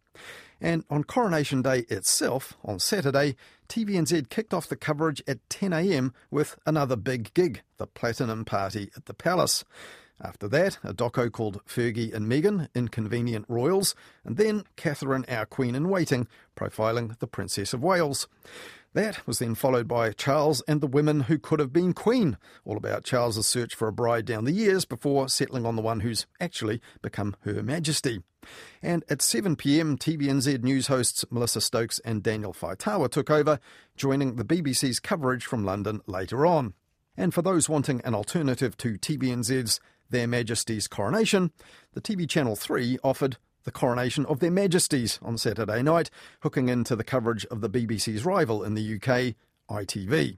And 0.62 0.86
on 0.89 1.03
Coronation 1.03 1.63
Day 1.63 1.80
itself, 1.89 2.53
on 2.63 2.80
Saturday, 2.80 3.36
TVNZ 3.68 4.30
kicked 4.30 4.53
off 4.53 4.70
the 4.70 4.75
coverage 4.75 5.24
at 5.27 5.48
10am 5.50 6.13
with 6.30 6.56
another 6.65 6.96
big 6.96 7.34
gig, 7.34 7.63
the 7.77 7.88
Platinum 7.88 8.46
Party 8.46 8.91
at 8.96 9.06
the 9.06 9.13
Palace. 9.13 9.65
After 10.24 10.48
that, 10.50 10.78
a 10.84 10.94
doco 10.94 11.32
called 11.32 11.66
Fergie 11.66 12.13
and 12.13 12.32
Meghan, 12.32 12.68
Inconvenient 12.75 13.46
Royals, 13.48 13.96
and 14.24 14.38
then 14.38 14.66
Catherine, 14.75 15.25
Our 15.28 15.48
Queen 15.48 15.74
in 15.74 15.90
Waiting, 15.90 16.28
profiling 16.56 17.18
the 17.18 17.28
Princess 17.28 17.74
of 17.74 17.82
Wales. 17.82 18.28
That 18.94 19.25
was 19.25 19.40
then 19.40 19.56
followed 19.56 19.88
by 19.88 20.12
Charles 20.12 20.62
and 20.68 20.80
the 20.80 20.88
Women 20.88 21.22
Who 21.22 21.40
Could 21.40 21.60
Have 21.60 21.74
Been 21.74 21.94
Queen, 21.94 22.38
all 22.66 22.78
about 22.78 23.04
Charles's 23.04 23.48
search 23.48 23.74
for 23.74 23.88
a 23.88 23.94
bride 23.94 24.25
down 24.25 24.44
the 24.44 24.51
years 24.51 24.86
before 24.86 25.30
settling 25.30 25.66
on 25.66 25.75
the 25.75 25.82
one 25.82 26.01
who's 26.01 26.28
actually 26.40 26.82
become 27.01 27.36
Her 27.42 27.63
Majesty. 27.63 28.22
And 28.82 29.04
at 29.10 29.20
7pm, 29.20 29.98
TVNZ 29.98 30.62
news 30.62 30.88
hosts 30.88 31.25
Melissa 31.32 31.62
Stokes 31.62 32.00
and 32.00 32.22
Daniel 32.22 32.54
Faitaua 32.54 33.10
took 33.10 33.32
over, 33.32 33.60
joining 33.96 34.36
the 34.36 34.46
BBC's 34.46 35.00
coverage 35.00 35.46
from 35.46 35.63
London 35.63 36.01
later 36.06 36.46
on. 36.46 36.74
And 37.16 37.34
for 37.34 37.42
those 37.42 37.70
wanting 37.70 38.01
an 38.04 38.13
alternative 38.13 38.78
to 38.78 38.98
TVNZ's 38.98 39.80
Their 40.12 40.27
Majesty's 40.27 40.88
Coronation, 40.88 41.51
the 41.94 42.01
TV 42.01 42.30
Channel 42.30 42.56
3 42.56 43.00
offered 43.03 43.38
the 43.63 43.72
coronation 43.72 44.25
of 44.25 44.39
Their 44.39 44.51
Majesties 44.51 45.20
on 45.22 45.38
Saturday 45.38 45.82
night, 45.82 46.10
hooking 46.41 46.70
into 46.70 46.96
the 46.96 47.03
coverage 47.03 47.46
of 47.46 47.62
the 47.62 47.70
BBC's 47.70 48.25
rival 48.25 48.63
in 48.63 48.74
the 48.74 48.96
UK, 48.96 49.36
ITV. 49.70 50.38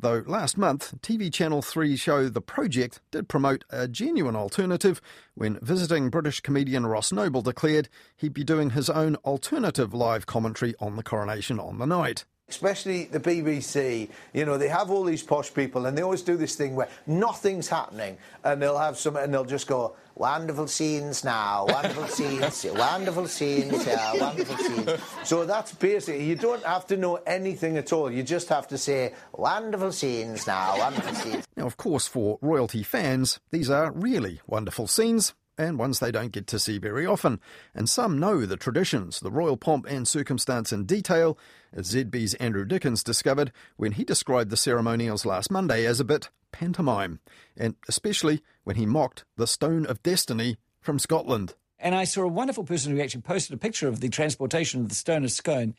Though 0.00 0.22
last 0.26 0.56
month, 0.56 0.94
TV 1.00 1.32
Channel 1.32 1.62
3 1.62 1.96
show 1.96 2.28
The 2.28 2.40
Project 2.40 3.00
did 3.10 3.28
promote 3.28 3.64
a 3.70 3.88
genuine 3.88 4.36
alternative 4.36 5.00
when 5.34 5.58
visiting 5.60 6.08
British 6.08 6.40
comedian 6.40 6.86
Ross 6.86 7.10
Noble 7.10 7.42
declared 7.42 7.88
he'd 8.16 8.34
be 8.34 8.44
doing 8.44 8.70
his 8.70 8.88
own 8.88 9.16
alternative 9.16 9.92
live 9.92 10.26
commentary 10.26 10.74
on 10.78 10.94
the 10.94 11.02
coronation 11.02 11.58
on 11.58 11.78
the 11.78 11.86
night 11.86 12.24
especially 12.48 13.04
the 13.04 13.20
BBC, 13.20 14.08
you 14.32 14.44
know, 14.44 14.56
they 14.56 14.68
have 14.68 14.90
all 14.90 15.04
these 15.04 15.22
posh 15.22 15.52
people 15.52 15.86
and 15.86 15.96
they 15.96 16.02
always 16.02 16.22
do 16.22 16.36
this 16.36 16.56
thing 16.56 16.74
where 16.74 16.88
nothing's 17.06 17.68
happening 17.68 18.16
and 18.44 18.60
they'll 18.62 18.78
have 18.78 18.96
some 18.96 19.16
and 19.16 19.32
they'll 19.32 19.44
just 19.44 19.66
go, 19.66 19.94
wonderful 20.14 20.66
scenes 20.66 21.24
now, 21.24 21.66
wonderful 21.68 22.06
scenes, 22.08 22.64
wonderful 22.64 23.28
scenes, 23.28 23.86
yeah, 23.86 24.14
wonderful 24.14 24.56
scenes. 24.56 25.00
So 25.24 25.44
that's 25.44 25.72
basically, 25.72 26.24
you 26.24 26.34
don't 26.34 26.64
have 26.64 26.86
to 26.88 26.96
know 26.96 27.16
anything 27.26 27.76
at 27.76 27.92
all. 27.92 28.10
You 28.10 28.22
just 28.22 28.48
have 28.48 28.66
to 28.68 28.78
say, 28.78 29.14
wonderful 29.32 29.92
scenes 29.92 30.46
now, 30.46 30.78
wonderful 30.78 31.14
scenes. 31.14 31.44
Now, 31.56 31.66
of 31.66 31.76
course, 31.76 32.06
for 32.06 32.38
royalty 32.40 32.82
fans, 32.82 33.40
these 33.50 33.70
are 33.70 33.92
really 33.92 34.40
wonderful 34.46 34.86
scenes 34.86 35.34
and 35.58 35.78
ones 35.78 35.98
they 35.98 36.10
don't 36.10 36.32
get 36.32 36.46
to 36.46 36.58
see 36.58 36.78
very 36.78 37.04
often. 37.04 37.40
And 37.74 37.88
some 37.88 38.18
know 38.18 38.46
the 38.46 38.56
traditions, 38.56 39.20
the 39.20 39.30
royal 39.30 39.56
pomp 39.56 39.86
and 39.86 40.06
circumstance 40.06 40.72
in 40.72 40.84
detail, 40.84 41.36
as 41.72 41.92
ZB's 41.92 42.34
Andrew 42.34 42.64
Dickens 42.64 43.02
discovered 43.02 43.52
when 43.76 43.92
he 43.92 44.04
described 44.04 44.50
the 44.50 44.56
ceremonials 44.56 45.26
last 45.26 45.50
Monday 45.50 45.84
as 45.84 46.00
a 46.00 46.04
bit 46.04 46.30
pantomime, 46.52 47.20
and 47.56 47.74
especially 47.88 48.42
when 48.64 48.76
he 48.76 48.86
mocked 48.86 49.24
the 49.36 49.46
Stone 49.46 49.86
of 49.86 50.02
Destiny 50.02 50.56
from 50.80 50.98
Scotland. 50.98 51.54
And 51.78 51.94
I 51.94 52.04
saw 52.04 52.22
a 52.22 52.28
wonderful 52.28 52.64
person 52.64 52.94
who 52.94 53.02
actually 53.02 53.22
posted 53.22 53.54
a 53.54 53.58
picture 53.58 53.88
of 53.88 54.00
the 54.00 54.08
transportation 54.08 54.80
of 54.80 54.88
the 54.88 54.94
Stone 54.94 55.24
of 55.24 55.30
Scone 55.30 55.74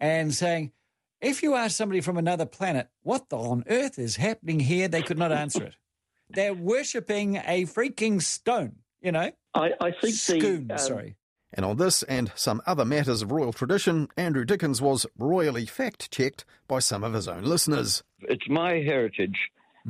and 0.00 0.34
saying, 0.34 0.72
if 1.20 1.42
you 1.42 1.54
ask 1.54 1.76
somebody 1.76 2.00
from 2.00 2.16
another 2.16 2.46
planet, 2.46 2.88
what 3.02 3.28
the 3.28 3.36
on 3.36 3.64
earth 3.68 3.98
is 3.98 4.16
happening 4.16 4.60
here, 4.60 4.86
they 4.86 5.02
could 5.02 5.18
not 5.18 5.32
answer 5.32 5.64
it. 5.64 5.74
They're 6.30 6.54
worshipping 6.54 7.36
a 7.36 7.64
freaking 7.64 8.22
stone. 8.22 8.76
You 9.00 9.12
know? 9.12 9.30
I, 9.54 9.70
I 9.80 9.90
think 10.00 10.14
Scoon, 10.14 10.68
the. 10.68 10.74
Um, 10.74 10.78
sorry. 10.78 11.16
And 11.52 11.64
on 11.64 11.76
this 11.76 12.02
and 12.02 12.30
some 12.34 12.60
other 12.66 12.84
matters 12.84 13.22
of 13.22 13.32
royal 13.32 13.52
tradition, 13.52 14.08
Andrew 14.16 14.44
Dickens 14.44 14.82
was 14.82 15.06
royally 15.16 15.64
fact 15.64 16.10
checked 16.10 16.44
by 16.66 16.78
some 16.78 17.02
of 17.02 17.14
his 17.14 17.26
own 17.26 17.44
listeners. 17.44 18.02
It's 18.20 18.48
my 18.48 18.74
heritage, 18.74 19.38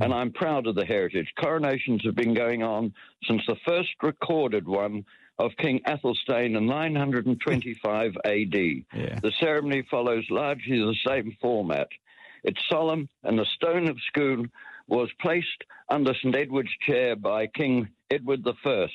and 0.01 0.15
I'm 0.15 0.33
proud 0.33 0.69
of 0.69 0.77
the 0.77 0.85
heritage. 0.85 1.27
Coronations 1.37 2.03
have 2.05 2.15
been 2.15 2.35
going 2.35 2.63
on 2.63 2.95
since 3.27 3.43
the 3.49 3.57
first 3.67 3.91
recorded 4.03 4.69
one 4.69 5.05
of 5.41 5.51
King 5.59 5.81
Athelstan 5.87 6.57
in 6.57 6.67
925 6.67 8.13
AD. 8.25 8.55
Yeah. 8.55 9.19
The 9.21 9.33
ceremony 9.41 9.87
follows 9.91 10.25
largely 10.31 10.79
the 10.79 10.97
same 11.07 11.37
format. 11.41 11.89
It's 12.45 12.61
solemn, 12.69 13.09
and 13.25 13.39
the 13.39 13.47
stone 13.55 13.89
of 13.89 13.97
Scone 14.09 14.51
was 14.87 15.11
placed 15.21 15.65
under 15.89 16.15
St 16.15 16.35
Edward's 16.35 16.71
chair 16.87 17.17
by 17.17 17.47
King 17.47 17.89
Edward 18.11 18.47
I. 18.47 18.87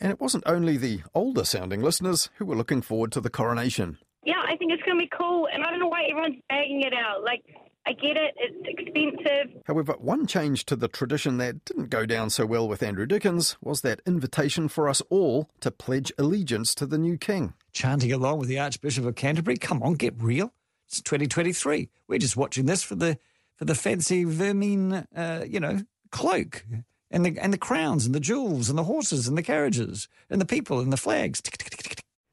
And 0.00 0.10
it 0.10 0.20
wasn't 0.20 0.44
only 0.46 0.76
the 0.76 1.00
older 1.14 1.44
sounding 1.44 1.82
listeners 1.82 2.30
who 2.36 2.46
were 2.46 2.56
looking 2.56 2.82
forward 2.82 3.12
to 3.12 3.20
the 3.20 3.30
coronation. 3.30 3.98
Yeah, 4.24 4.42
I 4.46 4.56
think 4.56 4.72
it's 4.72 4.82
going 4.82 4.98
to 4.98 5.04
be 5.04 5.10
cool, 5.16 5.48
and 5.52 5.62
I 5.62 5.70
don't 5.70 5.80
know 5.80 5.88
why 5.88 6.04
everyone's 6.10 6.42
bagging 6.48 6.82
it 6.82 6.92
out. 6.94 7.22
Like, 7.22 7.42
I 7.86 7.92
get 7.92 8.16
it, 8.16 8.34
it's 8.36 8.78
expensive. 8.78 9.62
However, 9.66 9.94
one 9.98 10.26
change 10.26 10.66
to 10.66 10.76
the 10.76 10.88
tradition 10.88 11.38
that 11.38 11.64
didn't 11.64 11.88
go 11.88 12.04
down 12.04 12.28
so 12.28 12.44
well 12.44 12.68
with 12.68 12.82
Andrew 12.82 13.06
Dickens 13.06 13.56
was 13.62 13.80
that 13.80 14.02
invitation 14.06 14.68
for 14.68 14.88
us 14.88 15.00
all 15.08 15.48
to 15.60 15.70
pledge 15.70 16.12
allegiance 16.18 16.74
to 16.74 16.86
the 16.86 16.98
new 16.98 17.16
king. 17.16 17.54
Chanting 17.72 18.12
along 18.12 18.38
with 18.38 18.48
the 18.48 18.58
Archbishop 18.58 19.06
of 19.06 19.14
Canterbury. 19.14 19.56
Come 19.56 19.82
on, 19.82 19.94
get 19.94 20.14
real. 20.20 20.52
It's 20.90 21.00
2023. 21.02 21.88
We're 22.08 22.18
just 22.18 22.36
watching 22.36 22.66
this 22.66 22.82
for 22.82 22.96
the 22.96 23.16
for 23.54 23.64
the 23.64 23.76
fancy 23.76 24.24
vermine, 24.24 25.06
uh, 25.14 25.44
you 25.46 25.60
know, 25.60 25.82
cloak 26.10 26.66
and 27.12 27.24
the 27.24 27.38
and 27.38 27.52
the 27.52 27.58
crowns 27.58 28.06
and 28.06 28.14
the 28.14 28.18
jewels 28.18 28.68
and 28.68 28.76
the 28.76 28.82
horses 28.82 29.28
and 29.28 29.38
the 29.38 29.42
carriages 29.44 30.08
and 30.28 30.40
the 30.40 30.46
people 30.46 30.80
and 30.80 30.92
the 30.92 30.96
flags. 30.96 31.42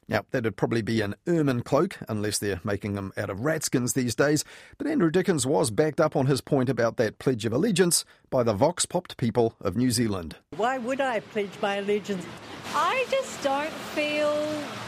Now, 0.09 0.25
that'd 0.31 0.55
probably 0.55 0.81
be 0.81 1.01
an 1.01 1.15
ermine 1.27 1.61
cloak, 1.61 1.97
unless 2.07 2.39
they're 2.39 2.61
making 2.63 2.95
them 2.95 3.11
out 3.17 3.29
of 3.29 3.39
ratskins 3.39 3.93
these 3.93 4.15
days. 4.15 4.43
But 4.77 4.87
Andrew 4.87 5.11
Dickens 5.11 5.45
was 5.45 5.69
backed 5.69 5.99
up 5.99 6.15
on 6.15 6.27
his 6.27 6.39
point 6.39 6.69
about 6.69 6.95
that 6.95 7.19
Pledge 7.19 7.45
of 7.45 7.51
Allegiance 7.51 8.05
by 8.29 8.41
the 8.41 8.53
vox 8.53 8.85
popped 8.85 9.17
people 9.17 9.55
of 9.59 9.75
New 9.75 9.91
Zealand. 9.91 10.37
Why 10.55 10.77
would 10.77 11.01
I 11.01 11.19
pledge 11.19 11.51
my 11.61 11.75
allegiance? 11.75 12.25
I 12.73 13.05
just 13.11 13.43
don't 13.43 13.69
feel 13.69 14.33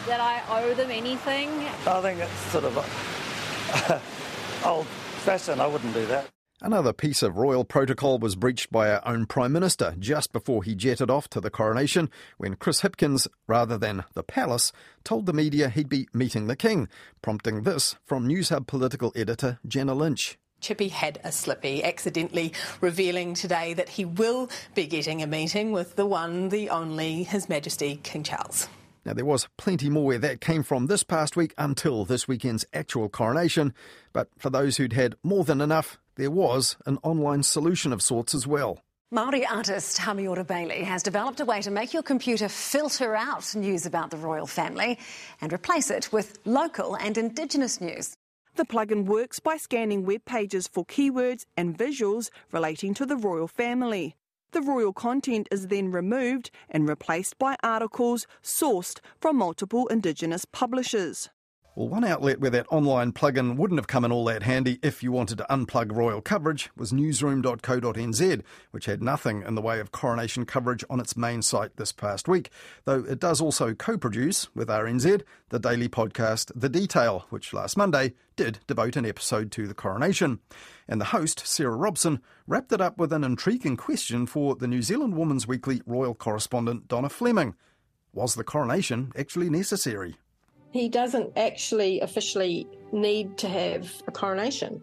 that 0.08 0.22
I 0.22 0.64
owe 0.64 0.74
them 0.74 0.90
anything. 0.90 1.50
I 1.86 2.02
think 2.02 2.22
it's 2.22 2.32
sort 2.54 2.64
of 2.64 2.78
old 4.66 4.88
fashioned. 4.88 5.62
I 5.62 5.68
wouldn't 5.68 5.94
do 5.94 6.06
that. 6.08 6.30
Another 6.62 6.92
piece 6.92 7.24
of 7.24 7.38
royal 7.38 7.64
protocol 7.64 8.20
was 8.20 8.36
breached 8.36 8.70
by 8.70 8.92
our 8.92 9.02
own 9.08 9.26
Prime 9.26 9.54
Minister 9.54 9.96
just 9.98 10.34
before 10.34 10.62
he 10.62 10.76
jetted 10.76 11.10
off 11.10 11.30
to 11.30 11.40
the 11.40 11.50
coronation 11.50 12.10
when 12.38 12.56
Chris 12.56 12.82
Hipkins, 12.82 13.28
rather 13.48 13.78
than 13.78 14.04
the 14.14 14.24
palace, 14.24 14.74
told 15.06 15.26
the 15.26 15.32
media 15.32 15.70
he'd 15.70 15.88
be 15.88 16.10
meeting 16.14 16.48
the 16.48 16.58
King, 16.58 16.90
prompting 17.22 17.64
this 17.64 17.96
from 18.06 18.28
Newshub 18.28 18.68
political 18.68 19.14
editor 19.16 19.60
Jenna 19.66 19.94
Lynch. 19.94 20.38
Chippy 20.60 20.90
had 20.90 21.22
a 21.24 21.32
slippy, 21.32 21.82
accidentally 21.82 22.52
revealing 22.82 23.36
today 23.36 23.74
that 23.76 23.88
he 23.88 24.04
will 24.04 24.50
be 24.76 24.86
getting 24.86 25.24
a 25.24 25.28
meeting 25.28 25.72
with 25.72 25.96
the 25.96 26.06
one, 26.06 26.50
the 26.50 26.70
only, 26.70 27.24
His 27.24 27.48
Majesty 27.48 28.02
King 28.04 28.24
Charles. 28.24 28.68
Now, 29.10 29.16
there 29.16 29.26
was 29.26 29.48
plenty 29.58 29.90
more 29.90 30.06
where 30.06 30.20
that 30.20 30.40
came 30.40 30.62
from 30.62 30.86
this 30.86 31.02
past 31.02 31.36
week 31.36 31.56
until 31.58 32.06
this 32.06 32.28
weekend's 32.28 32.64
actual 32.76 33.10
coronation, 33.10 33.74
but 34.14 34.30
for 34.38 34.52
those 34.52 34.78
who'd 34.78 34.94
had 34.94 35.16
more 35.24 35.44
than 35.44 35.62
enough, 35.62 35.98
there 36.14 36.30
was 36.30 36.78
an 36.86 37.00
online 37.02 37.42
solution 37.42 37.92
of 37.92 38.04
sorts 38.04 38.36
as 38.36 38.46
well. 38.46 38.84
Maori 39.10 39.48
artist 39.48 39.98
Hamiora 39.98 40.46
Bailey 40.46 40.84
has 40.84 41.02
developed 41.02 41.40
a 41.40 41.46
way 41.46 41.60
to 41.64 41.72
make 41.72 41.92
your 41.92 42.04
computer 42.04 42.48
filter 42.48 43.16
out 43.16 43.56
news 43.56 43.88
about 43.88 44.12
the 44.12 44.18
royal 44.18 44.46
family 44.46 45.00
and 45.42 45.52
replace 45.52 45.90
it 45.90 46.14
with 46.14 46.38
local 46.46 46.96
and 46.96 47.18
Indigenous 47.18 47.82
news. 47.82 48.16
The 48.58 48.64
plugin 48.64 49.06
works 49.06 49.40
by 49.40 49.58
scanning 49.58 50.06
web 50.06 50.24
pages 50.26 50.68
for 50.68 50.86
keywords 50.86 51.46
and 51.58 51.76
visuals 51.76 52.30
relating 52.52 52.94
to 52.94 53.08
the 53.08 53.18
royal 53.18 53.48
family. 53.48 54.19
The 54.52 54.62
royal 54.62 54.94
content 54.94 55.48
is 55.52 55.68
then 55.68 55.92
removed 55.92 56.50
and 56.70 56.90
replaced 56.90 57.38
by 57.38 57.56
articles 57.62 58.26
sourced 58.42 59.00
from 59.22 59.36
multiple 59.36 59.86
Indigenous 59.88 60.46
publishers. 60.46 61.30
Well, 61.80 61.88
one 61.88 62.04
outlet 62.04 62.42
where 62.42 62.52
that 62.52 62.66
online 62.70 63.14
plugin 63.14 63.56
wouldn't 63.56 63.80
have 63.80 63.88
come 63.88 64.04
in 64.04 64.12
all 64.12 64.26
that 64.26 64.44
handy 64.44 64.80
if 64.84 65.02
you 65.02 65.14
wanted 65.14 65.38
to 65.38 65.46
unplug 65.50 65.96
royal 65.96 66.20
coverage 66.20 66.70
was 66.76 66.92
newsroom.co.nz, 66.92 68.44
which 68.72 68.86
had 68.86 69.02
nothing 69.02 69.44
in 69.44 69.56
the 69.56 69.62
way 69.62 69.80
of 69.80 69.94
coronation 69.94 70.46
coverage 70.46 70.84
on 70.90 71.00
its 71.00 71.16
main 71.16 71.42
site 71.42 71.78
this 71.78 71.94
past 71.94 72.28
week, 72.28 72.50
though 72.84 73.06
it 73.06 73.22
does 73.22 73.40
also 73.40 73.74
co 73.74 73.98
produce 73.98 74.54
with 74.54 74.68
RNZ 74.68 75.22
the 75.52 75.60
daily 75.60 75.88
podcast 75.88 76.52
The 76.54 76.68
Detail, 76.68 77.26
which 77.30 77.54
last 77.54 77.78
Monday 77.78 78.14
did 78.36 78.60
devote 78.68 78.98
an 78.98 79.06
episode 79.06 79.50
to 79.54 79.66
the 79.66 79.74
coronation. 79.74 80.42
And 80.86 81.00
the 81.00 81.06
host, 81.06 81.48
Sarah 81.48 81.78
Robson, 81.78 82.20
wrapped 82.46 82.74
it 82.74 82.82
up 82.82 82.98
with 82.98 83.14
an 83.14 83.24
intriguing 83.24 83.78
question 83.78 84.26
for 84.26 84.54
the 84.54 84.68
New 84.68 84.82
Zealand 84.82 85.16
Woman's 85.16 85.48
Weekly 85.48 85.82
royal 85.86 86.14
correspondent 86.14 86.90
Donna 86.90 87.08
Fleming. 87.08 87.56
Was 88.12 88.36
the 88.36 88.44
coronation 88.44 89.14
actually 89.18 89.50
necessary? 89.50 90.18
He 90.72 90.90
doesn't 90.90 91.38
actually 91.38 92.00
officially 92.02 92.68
need 92.92 93.38
to 93.40 93.48
have 93.48 93.92
a 94.08 94.12
coronation. 94.12 94.82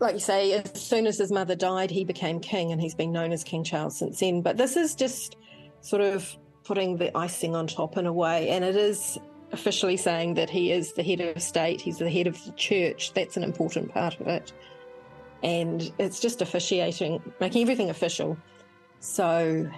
Like 0.00 0.14
you 0.14 0.20
say, 0.20 0.52
as 0.52 0.82
soon 0.82 1.06
as 1.06 1.18
his 1.18 1.30
mother 1.30 1.54
died, 1.54 1.90
he 1.90 2.04
became 2.04 2.40
king 2.40 2.72
and 2.72 2.80
he's 2.80 2.94
been 2.94 3.12
known 3.12 3.32
as 3.32 3.44
King 3.44 3.62
Charles 3.62 3.96
since 3.96 4.20
then. 4.20 4.42
But 4.42 4.56
this 4.56 4.76
is 4.76 4.94
just 4.94 5.36
sort 5.80 6.02
of 6.02 6.36
putting 6.64 6.96
the 6.96 7.16
icing 7.16 7.54
on 7.54 7.66
top 7.66 7.96
in 7.96 8.06
a 8.06 8.12
way. 8.12 8.48
And 8.48 8.64
it 8.64 8.76
is 8.76 9.18
officially 9.52 9.96
saying 9.96 10.34
that 10.34 10.50
he 10.50 10.72
is 10.72 10.94
the 10.94 11.02
head 11.02 11.20
of 11.20 11.40
state, 11.40 11.80
he's 11.80 11.98
the 11.98 12.10
head 12.10 12.26
of 12.26 12.42
the 12.44 12.52
church. 12.52 13.12
That's 13.14 13.36
an 13.36 13.44
important 13.44 13.92
part 13.92 14.20
of 14.20 14.26
it. 14.26 14.52
And 15.42 15.92
it's 15.98 16.18
just 16.18 16.42
officiating, 16.42 17.22
making 17.38 17.62
everything 17.62 17.90
official. 17.90 18.36
So 19.00 19.70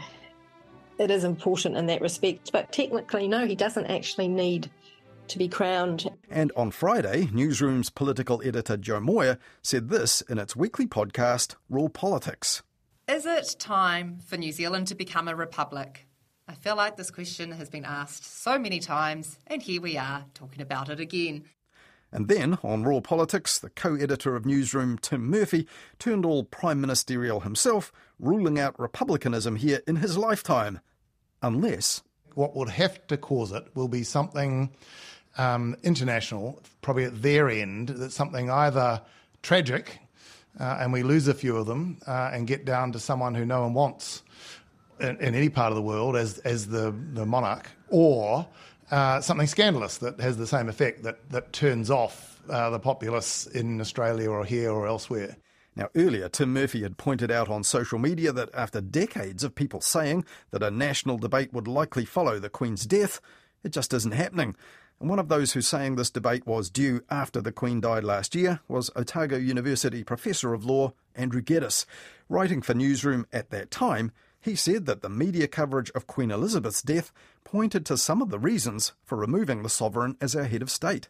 it 0.98 1.10
is 1.10 1.24
important 1.24 1.76
in 1.76 1.86
that 1.86 2.00
respect. 2.00 2.52
But 2.52 2.72
technically, 2.72 3.28
no, 3.28 3.46
he 3.46 3.54
doesn't 3.54 3.86
actually 3.86 4.28
need 4.28 4.70
to 5.28 5.38
be 5.38 5.48
crowned. 5.48 6.08
And 6.30 6.52
on 6.56 6.70
Friday, 6.70 7.28
Newsroom's 7.32 7.90
political 7.90 8.40
editor 8.44 8.76
Jo 8.76 9.00
Moir 9.00 9.38
said 9.62 9.88
this 9.88 10.20
in 10.22 10.38
its 10.38 10.54
weekly 10.54 10.86
podcast, 10.86 11.56
Raw 11.68 11.88
Politics. 11.88 12.62
Is 13.08 13.26
it 13.26 13.56
time 13.58 14.18
for 14.24 14.36
New 14.36 14.52
Zealand 14.52 14.88
to 14.88 14.94
become 14.94 15.28
a 15.28 15.36
republic? 15.36 16.06
I 16.48 16.54
feel 16.54 16.76
like 16.76 16.96
this 16.96 17.10
question 17.10 17.50
has 17.52 17.68
been 17.68 17.84
asked 17.84 18.24
so 18.24 18.58
many 18.58 18.78
times, 18.78 19.38
and 19.48 19.60
here 19.60 19.80
we 19.80 19.96
are 19.96 20.24
talking 20.32 20.60
about 20.60 20.88
it 20.88 21.00
again. 21.00 21.44
And 22.12 22.28
then, 22.28 22.58
on 22.62 22.84
Raw 22.84 23.00
Politics, 23.00 23.58
the 23.58 23.70
co 23.70 23.94
editor 23.94 24.36
of 24.36 24.46
Newsroom, 24.46 24.98
Tim 24.98 25.28
Murphy, 25.28 25.66
turned 25.98 26.25
all 26.25 26.44
prime 26.44 26.80
ministerial 26.80 27.40
himself, 27.40 27.92
ruling 28.18 28.58
out 28.58 28.78
republicanism 28.78 29.56
here 29.56 29.80
in 29.86 29.96
his 29.96 30.16
lifetime. 30.16 30.80
Unless. 31.42 32.02
What 32.34 32.54
would 32.54 32.68
have 32.68 33.06
to 33.06 33.16
cause 33.16 33.50
it 33.52 33.66
will 33.75 33.88
be 33.88 34.02
something 34.02 34.70
um, 35.38 35.76
international, 35.82 36.62
probably 36.82 37.04
at 37.04 37.22
their 37.22 37.48
end, 37.48 37.88
that's 37.88 38.14
something 38.14 38.50
either 38.50 39.02
tragic, 39.42 39.98
uh, 40.58 40.78
and 40.80 40.92
we 40.92 41.02
lose 41.02 41.28
a 41.28 41.34
few 41.34 41.56
of 41.56 41.66
them, 41.66 41.98
uh, 42.06 42.30
and 42.32 42.46
get 42.46 42.64
down 42.64 42.92
to 42.92 42.98
someone 42.98 43.34
who 43.34 43.44
no 43.44 43.62
one 43.62 43.75
wants 43.75 44.22
in, 45.00 45.16
in 45.16 45.34
any 45.34 45.48
part 45.48 45.72
of 45.72 45.76
the 45.76 45.82
world 45.82 46.16
as, 46.16 46.38
as 46.38 46.68
the, 46.68 46.94
the 47.12 47.26
monarch, 47.26 47.70
or 47.88 48.46
uh, 48.90 49.21
something 49.21 49.47
scandalous 49.47 49.99
that 49.99 50.21
has 50.21 50.37
the 50.37 50.47
same 50.47 50.69
effect 50.69 51.02
that, 51.02 51.28
that 51.31 51.52
turns 51.52 51.90
off 51.90 52.40
uh, 52.49 52.71
the 52.71 52.78
populace 52.78 53.47
in 53.47 53.81
Australia 53.81 54.31
or 54.31 54.45
here 54.45 54.71
or 54.71 54.87
elsewhere. 54.87 55.37
Now, 55.75 55.88
earlier, 55.95 56.28
Tim 56.31 56.55
Murphy 56.55 56.83
had 56.83 56.97
pointed 56.97 57.31
out 57.31 57.50
on 57.50 57.62
social 57.62 57.99
media 57.99 58.33
that 58.33 58.49
after 58.55 58.81
decades 58.81 59.45
of 59.45 59.55
people 59.55 59.83
saying 59.83 60.25
that 60.50 60.62
a 60.62 60.71
national 60.71 61.19
debate 61.19 61.52
would 61.52 61.69
likely 61.69 62.07
follow 62.07 62.38
the 62.38 62.49
Queen's 62.49 62.87
death, 62.87 63.21
it 63.62 63.73
just 63.73 63.93
isn't 63.93 64.14
happening. 64.14 64.57
And 65.00 65.11
one 65.11 65.19
of 65.19 65.28
those 65.28 65.52
who's 65.52 65.69
saying 65.69 65.97
this 65.97 66.09
debate 66.09 66.47
was 66.47 66.71
due 66.71 67.02
after 67.11 67.43
the 67.43 67.52
Queen 67.52 67.81
died 67.81 68.05
last 68.05 68.35
year 68.35 68.61
was 68.69 68.90
Otago 68.97 69.37
University 69.37 70.02
Professor 70.02 70.55
of 70.55 70.64
Law 70.64 70.95
Andrew 71.14 71.43
Geddis. 71.43 71.85
Writing 72.31 72.62
for 72.62 72.73
Newsroom 72.73 73.26
at 73.31 73.50
that 73.50 73.71
time, 73.71 74.12
he 74.46 74.54
said 74.54 74.86
that 74.86 75.02
the 75.02 75.08
media 75.08 75.48
coverage 75.48 75.90
of 75.90 76.06
Queen 76.06 76.30
Elizabeth's 76.30 76.80
death 76.80 77.12
pointed 77.42 77.84
to 77.84 77.98
some 77.98 78.22
of 78.22 78.30
the 78.30 78.38
reasons 78.38 78.92
for 79.04 79.18
removing 79.18 79.64
the 79.64 79.68
sovereign 79.68 80.16
as 80.20 80.36
our 80.36 80.44
head 80.44 80.62
of 80.62 80.70
state. 80.70 81.08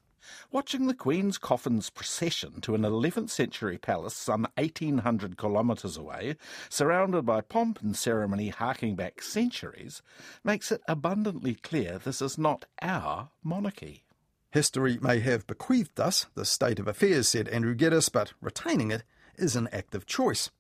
Watching 0.50 0.86
the 0.86 0.94
Queen's 0.94 1.36
coffin's 1.36 1.90
procession 1.90 2.62
to 2.62 2.74
an 2.74 2.80
11th 2.80 3.28
century 3.28 3.76
palace 3.76 4.14
some 4.14 4.46
1800 4.54 5.36
kilometres 5.36 5.98
away, 5.98 6.36
surrounded 6.70 7.26
by 7.26 7.42
pomp 7.42 7.82
and 7.82 7.94
ceremony 7.94 8.48
harking 8.48 8.96
back 8.96 9.20
centuries, 9.20 10.00
makes 10.42 10.72
it 10.72 10.80
abundantly 10.88 11.56
clear 11.56 11.98
this 11.98 12.22
is 12.22 12.38
not 12.38 12.64
our 12.80 13.28
monarchy. 13.44 14.04
History 14.50 14.98
may 15.02 15.20
have 15.20 15.46
bequeathed 15.46 16.00
us 16.00 16.24
the 16.34 16.46
state 16.46 16.78
of 16.78 16.88
affairs, 16.88 17.28
said 17.28 17.48
Andrew 17.48 17.74
Geddis, 17.74 18.10
but 18.10 18.32
retaining 18.40 18.90
it 18.90 19.04
is 19.38 19.56
an 19.56 19.68
active 19.72 20.06
choice. 20.06 20.50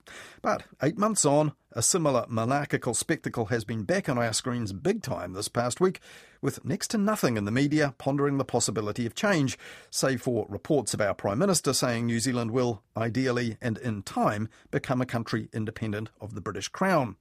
But 0.42 0.64
eight 0.82 0.96
months 0.96 1.24
on, 1.24 1.52
a 1.72 1.82
similar 1.82 2.24
monarchical 2.28 2.94
spectacle 2.94 3.46
has 3.46 3.64
been 3.64 3.82
back 3.82 4.08
on 4.08 4.18
our 4.18 4.32
screens 4.32 4.72
big 4.72 5.02
time 5.02 5.32
this 5.32 5.48
past 5.48 5.80
week, 5.80 6.00
with 6.40 6.64
next 6.64 6.88
to 6.88 6.98
nothing 6.98 7.36
in 7.36 7.44
the 7.44 7.50
media 7.50 7.94
pondering 7.98 8.38
the 8.38 8.44
possibility 8.44 9.04
of 9.06 9.14
change, 9.14 9.58
save 9.90 10.22
for 10.22 10.46
reports 10.48 10.94
of 10.94 11.00
our 11.00 11.14
Prime 11.14 11.38
Minister 11.38 11.72
saying 11.72 12.06
New 12.06 12.20
Zealand 12.20 12.50
will, 12.50 12.82
ideally 12.96 13.56
and 13.60 13.78
in 13.78 14.02
time, 14.02 14.48
become 14.70 15.00
a 15.00 15.06
country 15.06 15.48
independent 15.52 16.10
of 16.20 16.34
the 16.34 16.40
British 16.40 16.68
Crown. 16.68 17.16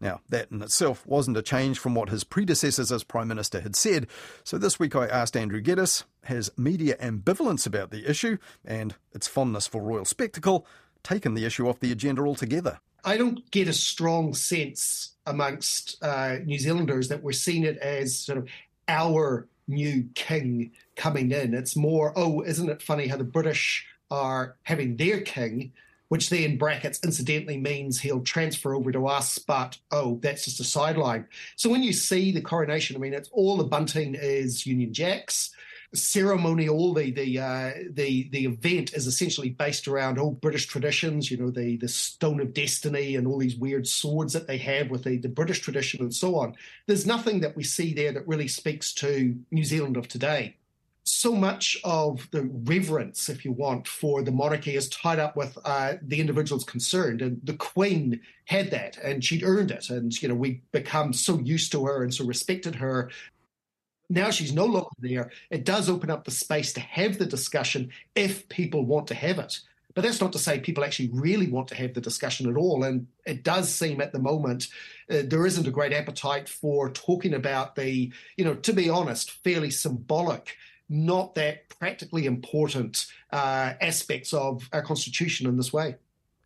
Now, 0.00 0.20
that 0.30 0.50
in 0.50 0.62
itself 0.62 1.06
wasn't 1.06 1.36
a 1.36 1.42
change 1.42 1.78
from 1.78 1.94
what 1.94 2.08
his 2.08 2.24
predecessors 2.24 2.90
as 2.90 3.04
Prime 3.04 3.28
Minister 3.28 3.60
had 3.60 3.76
said, 3.76 4.06
so 4.44 4.56
this 4.56 4.78
week 4.78 4.96
I 4.96 5.06
asked 5.06 5.36
Andrew 5.36 5.60
Geddis, 5.60 6.04
has 6.24 6.50
media 6.56 6.96
ambivalence 6.96 7.66
about 7.66 7.90
the 7.90 8.08
issue 8.08 8.38
and 8.64 8.94
its 9.12 9.26
fondness 9.26 9.66
for 9.66 9.82
royal 9.82 10.06
spectacle 10.06 10.66
taken 11.02 11.34
the 11.34 11.44
issue 11.44 11.68
off 11.68 11.80
the 11.80 11.92
agenda 11.92 12.22
altogether? 12.22 12.80
I 13.04 13.16
don't 13.16 13.50
get 13.50 13.68
a 13.68 13.72
strong 13.72 14.34
sense 14.34 15.12
amongst 15.26 16.02
uh, 16.02 16.36
New 16.44 16.58
Zealanders 16.58 17.08
that 17.08 17.22
we're 17.22 17.32
seeing 17.32 17.64
it 17.64 17.78
as 17.78 18.16
sort 18.16 18.38
of 18.38 18.48
our 18.88 19.48
new 19.68 20.08
king 20.14 20.72
coming 20.96 21.30
in. 21.30 21.54
It's 21.54 21.76
more, 21.76 22.12
oh, 22.16 22.42
isn't 22.42 22.68
it 22.68 22.82
funny 22.82 23.06
how 23.06 23.16
the 23.16 23.24
British 23.24 23.86
are 24.10 24.56
having 24.64 24.96
their 24.96 25.20
king 25.20 25.72
which 26.10 26.28
then 26.28 26.58
brackets 26.58 26.98
incidentally 27.04 27.56
means 27.56 28.00
he'll 28.00 28.22
transfer 28.22 28.74
over 28.74 28.90
to 28.90 29.06
us, 29.06 29.38
but 29.38 29.78
oh, 29.92 30.18
that's 30.22 30.44
just 30.44 30.58
a 30.58 30.64
sideline. 30.64 31.24
So 31.54 31.70
when 31.70 31.84
you 31.84 31.92
see 31.92 32.32
the 32.32 32.40
coronation, 32.40 32.96
I 32.96 32.98
mean, 32.98 33.14
it's 33.14 33.30
all 33.32 33.56
the 33.56 33.64
bunting 33.64 34.16
is 34.16 34.66
Union 34.66 34.92
Jacks. 34.92 35.54
Ceremony, 35.94 36.68
all 36.68 36.94
the 36.94 37.12
the 37.12 37.38
uh, 37.38 37.70
the 37.92 38.28
the 38.30 38.44
event 38.44 38.92
is 38.92 39.06
essentially 39.06 39.50
based 39.50 39.86
around 39.86 40.18
old 40.18 40.40
British 40.40 40.66
traditions. 40.66 41.30
You 41.30 41.36
know, 41.36 41.50
the 41.50 41.76
the 41.76 41.88
Stone 41.88 42.40
of 42.40 42.54
Destiny 42.54 43.14
and 43.14 43.26
all 43.26 43.38
these 43.38 43.56
weird 43.56 43.86
swords 43.86 44.32
that 44.32 44.48
they 44.48 44.58
have 44.58 44.90
with 44.90 45.04
the, 45.04 45.16
the 45.16 45.28
British 45.28 45.60
tradition 45.60 46.00
and 46.00 46.14
so 46.14 46.36
on. 46.36 46.54
There's 46.86 47.06
nothing 47.06 47.40
that 47.40 47.56
we 47.56 47.62
see 47.62 47.94
there 47.94 48.12
that 48.12 48.26
really 48.26 48.48
speaks 48.48 48.92
to 48.94 49.36
New 49.52 49.64
Zealand 49.64 49.96
of 49.96 50.08
today 50.08 50.56
so 51.10 51.34
much 51.34 51.78
of 51.82 52.28
the 52.30 52.42
reverence, 52.64 53.28
if 53.28 53.44
you 53.44 53.52
want, 53.52 53.88
for 53.88 54.22
the 54.22 54.30
monarchy 54.30 54.76
is 54.76 54.88
tied 54.88 55.18
up 55.18 55.36
with 55.36 55.58
uh, 55.64 55.94
the 56.02 56.20
individuals 56.20 56.64
concerned. 56.64 57.20
And 57.20 57.40
the 57.42 57.54
Queen 57.54 58.20
had 58.44 58.70
that, 58.70 58.96
and 58.98 59.24
she'd 59.24 59.42
earned 59.42 59.70
it. 59.70 59.90
And, 59.90 60.12
you 60.22 60.28
know, 60.28 60.34
we 60.34 60.62
become 60.72 61.12
so 61.12 61.38
used 61.40 61.72
to 61.72 61.84
her 61.86 62.02
and 62.02 62.14
so 62.14 62.24
respected 62.24 62.76
her. 62.76 63.10
Now 64.08 64.30
she's 64.30 64.52
no 64.52 64.66
longer 64.66 64.88
there. 65.00 65.30
It 65.50 65.64
does 65.64 65.88
open 65.88 66.10
up 66.10 66.24
the 66.24 66.30
space 66.30 66.72
to 66.74 66.80
have 66.80 67.18
the 67.18 67.26
discussion 67.26 67.90
if 68.14 68.48
people 68.48 68.84
want 68.84 69.08
to 69.08 69.14
have 69.14 69.38
it. 69.38 69.60
But 69.94 70.02
that's 70.02 70.20
not 70.20 70.32
to 70.32 70.38
say 70.38 70.60
people 70.60 70.84
actually 70.84 71.10
really 71.12 71.48
want 71.48 71.68
to 71.68 71.74
have 71.74 71.94
the 71.94 72.00
discussion 72.00 72.48
at 72.48 72.56
all. 72.56 72.84
And 72.84 73.08
it 73.26 73.42
does 73.42 73.72
seem 73.72 74.00
at 74.00 74.12
the 74.12 74.20
moment 74.20 74.68
uh, 75.10 75.22
there 75.24 75.46
isn't 75.46 75.66
a 75.66 75.72
great 75.72 75.92
appetite 75.92 76.48
for 76.48 76.90
talking 76.90 77.34
about 77.34 77.74
the, 77.74 78.12
you 78.36 78.44
know, 78.44 78.54
to 78.54 78.72
be 78.72 78.88
honest, 78.88 79.32
fairly 79.42 79.70
symbolic 79.70 80.56
not 80.90 81.36
that 81.36 81.68
practically 81.78 82.26
important 82.26 83.06
uh, 83.32 83.72
aspects 83.80 84.34
of 84.34 84.68
our 84.72 84.82
constitution 84.82 85.46
in 85.46 85.56
this 85.56 85.72
way. 85.72 85.96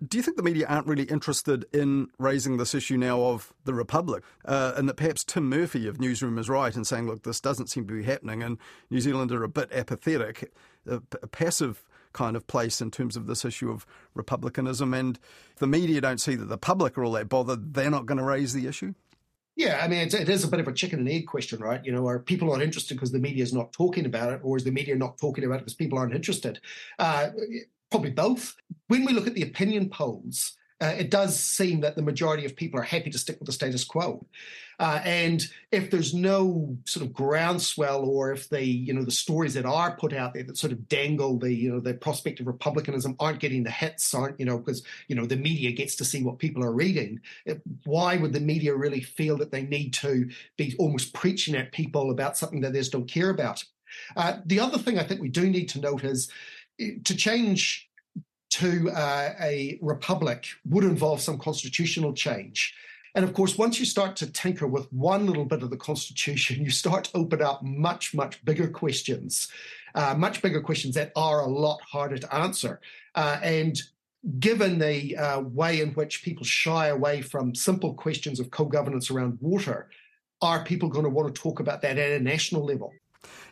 Do 0.07 0.18
you 0.18 0.22
think 0.22 0.37
the 0.37 0.42
media 0.42 0.66
aren't 0.68 0.87
really 0.87 1.04
interested 1.04 1.64
in 1.72 2.09
raising 2.18 2.59
this 2.59 2.74
issue 2.74 2.98
now 2.98 3.22
of 3.22 3.54
the 3.64 3.72
Republic? 3.72 4.22
Uh, 4.44 4.74
and 4.76 4.88
that 4.88 4.96
perhaps 4.96 5.24
Tim 5.24 5.48
Murphy 5.48 5.87
of 5.88 5.98
Newsroom 5.98 6.37
is 6.37 6.48
right 6.48 6.76
in 6.76 6.85
saying, 6.85 7.07
look, 7.07 7.22
this 7.22 7.40
doesn't 7.40 7.68
seem 7.68 7.87
to 7.87 7.94
be 7.94 8.02
happening, 8.02 8.42
and 8.42 8.59
New 8.90 9.00
Zealand 9.00 9.33
are 9.33 9.42
a 9.42 9.48
bit 9.48 9.72
apathetic, 9.72 10.52
a, 10.87 11.00
a 11.22 11.26
passive 11.26 11.85
kind 12.12 12.37
of 12.37 12.46
place 12.46 12.80
in 12.80 12.90
terms 12.90 13.16
of 13.16 13.26
this 13.26 13.44
issue 13.44 13.70
of 13.70 13.87
republicanism. 14.14 14.92
And 14.92 15.18
the 15.57 15.66
media 15.66 16.00
don't 16.00 16.20
see 16.20 16.35
that 16.35 16.46
the 16.46 16.59
public 16.59 16.98
are 16.98 17.04
all 17.04 17.12
that 17.12 17.28
bothered, 17.28 17.74
they're 17.74 17.90
not 17.90 18.07
going 18.07 18.18
to 18.18 18.24
raise 18.24 18.52
the 18.52 18.66
issue? 18.66 18.94
Yeah, 19.57 19.81
I 19.81 19.87
mean, 19.87 20.01
it's, 20.01 20.14
it 20.14 20.29
is 20.29 20.43
a 20.43 20.49
bit 20.49 20.59
of 20.59 20.67
a 20.67 20.73
chicken 20.73 20.99
and 20.99 21.09
egg 21.09 21.27
question, 21.27 21.61
right? 21.61 21.85
You 21.85 21.93
know, 21.93 22.07
are 22.09 22.19
people 22.19 22.49
not 22.49 22.61
interested 22.61 22.95
because 22.95 23.12
the 23.12 23.21
media 23.21 23.43
is 23.43 23.53
not 23.53 23.73
talking 23.73 24.05
about 24.05 24.33
it, 24.33 24.40
or 24.43 24.57
is 24.57 24.64
the 24.64 24.73
media 24.73 24.97
not 24.97 25.17
talking 25.19 25.45
about 25.45 25.57
it 25.57 25.59
because 25.61 25.75
people 25.75 25.99
aren't 25.99 26.14
interested? 26.14 26.61
Uh, 26.99 27.29
probably 27.90 28.11
both. 28.11 28.57
When 28.88 29.05
we 29.05 29.12
look 29.12 29.29
at 29.29 29.35
the 29.35 29.43
opinion 29.43 29.90
polls, 29.90 30.57
uh, 30.80 30.94
it 30.98 31.10
does 31.10 31.38
seem 31.38 31.80
that 31.80 31.96
the 31.96 32.02
majority 32.02 32.44
of 32.44 32.56
people 32.56 32.80
are 32.80 32.84
happy 32.84 33.10
to 33.10 33.18
stick 33.18 33.38
with 33.38 33.46
the 33.46 33.52
status 33.52 33.84
quo. 33.84 34.26
Uh, 34.80 35.00
and 35.04 35.46
if 35.70 35.88
there's 35.88 36.12
no 36.12 36.76
sort 36.84 37.06
of 37.06 37.12
groundswell, 37.12 38.04
or 38.04 38.32
if 38.32 38.48
the 38.48 38.64
you 38.64 38.92
know 38.92 39.04
the 39.04 39.10
stories 39.10 39.54
that 39.54 39.64
are 39.64 39.96
put 39.96 40.12
out 40.12 40.34
there 40.34 40.42
that 40.42 40.58
sort 40.58 40.72
of 40.72 40.88
dangle 40.88 41.38
the 41.38 41.52
you 41.52 41.70
know 41.70 41.78
the 41.78 41.94
prospect 41.94 42.40
of 42.40 42.48
republicanism 42.48 43.14
aren't 43.20 43.38
getting 43.38 43.62
the 43.62 43.70
hits, 43.70 44.12
aren't 44.12 44.38
you 44.40 44.44
know 44.44 44.58
because 44.58 44.82
you 45.06 45.14
know 45.14 45.26
the 45.26 45.37
media 45.37 45.70
gets 45.70 45.94
to 45.94 46.04
see 46.04 46.24
what 46.24 46.40
people 46.40 46.64
are 46.64 46.72
reading. 46.72 47.20
It, 47.46 47.62
why 47.84 48.16
would 48.16 48.32
the 48.32 48.40
media 48.40 48.74
really 48.74 49.00
feel 49.00 49.37
that 49.38 49.52
they 49.52 49.62
need 49.62 49.94
to 49.94 50.28
be 50.56 50.74
almost 50.78 51.14
preaching 51.14 51.54
at 51.54 51.70
people 51.70 52.10
about 52.10 52.37
something 52.37 52.60
that 52.62 52.72
they 52.72 52.80
just 52.80 52.92
don't 52.92 53.08
care 53.08 53.30
about? 53.30 53.62
Uh, 54.16 54.38
the 54.44 54.58
other 54.58 54.78
thing 54.78 54.98
I 54.98 55.04
think 55.04 55.20
we 55.20 55.28
do 55.28 55.48
need 55.48 55.68
to 55.70 55.80
note 55.80 56.02
is 56.02 56.30
eh, 56.80 56.94
to 57.04 57.14
change 57.14 57.88
to 58.55 58.88
uh, 58.90 59.35
a 59.40 59.79
republic 59.83 60.47
would 60.64 60.85
involve 60.85 61.21
some 61.21 61.38
constitutional 61.38 62.12
change. 62.12 62.73
And 63.17 63.25
of 63.25 63.33
course, 63.33 63.59
once 63.59 63.81
you 63.81 63.87
start 63.87 64.14
to 64.17 64.31
tinker 64.31 64.69
with 64.69 64.93
one 64.93 65.27
little 65.27 65.45
bit 65.45 65.64
of 65.64 65.71
the 65.71 65.77
Constitution, 65.77 66.61
you 66.64 66.71
start 66.71 67.05
to 67.05 67.17
open 67.17 67.43
up 67.43 67.64
much, 67.64 68.14
much 68.14 68.45
bigger 68.45 68.69
questions, 68.69 69.49
uh, 69.97 70.14
much 70.17 70.40
bigger 70.40 70.61
questions 70.61 70.95
that 70.95 71.11
are 71.17 71.40
a 71.40 71.49
lot 71.49 71.81
harder 71.83 72.17
to 72.17 72.33
answer. 72.33 72.81
Uh, 73.17 73.38
and 73.43 73.83
given 74.38 74.79
the 74.79 75.17
uh, 75.17 75.40
way 75.40 75.81
in 75.81 75.90
which 75.90 76.23
people 76.23 76.45
shy 76.45 76.88
away 76.88 77.23
from 77.23 77.57
simple 77.57 77.95
questions 77.95 78.38
of 78.38 78.53
co 78.53 78.67
governance 78.67 79.11
around 79.11 79.37
water, 79.40 79.88
are 80.40 80.64
people 80.64 80.88
going 80.88 81.05
to 81.05 81.11
want 81.11 81.35
to 81.35 81.43
talk 81.43 81.59
about 81.59 81.83
that 81.83 81.99
at 81.99 82.12
a 82.12 82.23
national 82.23 82.64
level? 82.64 82.93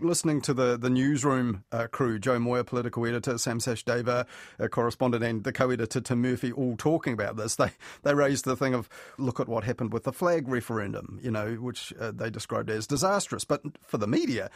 Listening 0.01 0.41
to 0.43 0.55
the, 0.55 0.77
the 0.77 0.91
newsroom 0.91 1.65
uh, 1.73 1.87
crew, 1.87 2.19
Jo 2.19 2.39
Moir, 2.39 2.65
political 2.65 3.07
editor, 3.07 3.39
Sam 3.39 3.59
Sachdeva, 3.59 4.27
uh, 4.59 4.69
correspondent, 4.69 5.25
and 5.25 5.45
the 5.45 5.53
co-editor 5.53 6.01
Tim 6.01 6.23
Murphy, 6.23 6.53
all 6.53 6.77
talking 6.77 7.13
about 7.13 7.37
this, 7.37 7.57
they 7.57 7.71
they 8.03 8.15
raised 8.15 8.45
the 8.45 8.57
thing 8.57 8.75
of 8.75 8.89
look 9.19 9.41
at 9.41 9.49
what 9.49 9.65
happened 9.65 9.93
with 9.93 10.05
the 10.05 10.13
flag 10.13 10.49
referendum, 10.49 11.19
you 11.23 11.31
know, 11.31 11.55
which 11.55 11.93
uh, 12.01 12.11
they 12.13 12.31
described 12.31 12.71
as 12.71 12.87
disastrous. 12.87 13.45
But 13.45 13.63
for 13.83 13.99
the 13.99 14.07
media, 14.07 14.51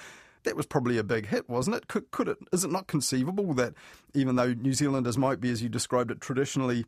that 0.44 0.56
was 0.56 0.66
probably 0.66 0.96
a 0.98 1.04
big 1.04 1.26
hit, 1.26 1.48
wasn't 1.48 1.76
it? 1.76 1.88
Could, 1.88 2.10
could 2.10 2.28
it? 2.28 2.38
Is 2.52 2.64
it 2.64 2.70
not 2.70 2.86
conceivable 2.86 3.52
that 3.54 3.74
even 4.14 4.36
though 4.36 4.52
New 4.54 4.72
Zealanders 4.72 5.18
might 5.18 5.40
be, 5.40 5.50
as 5.50 5.62
you 5.62 5.68
described 5.68 6.10
it, 6.10 6.20
traditionally 6.20 6.86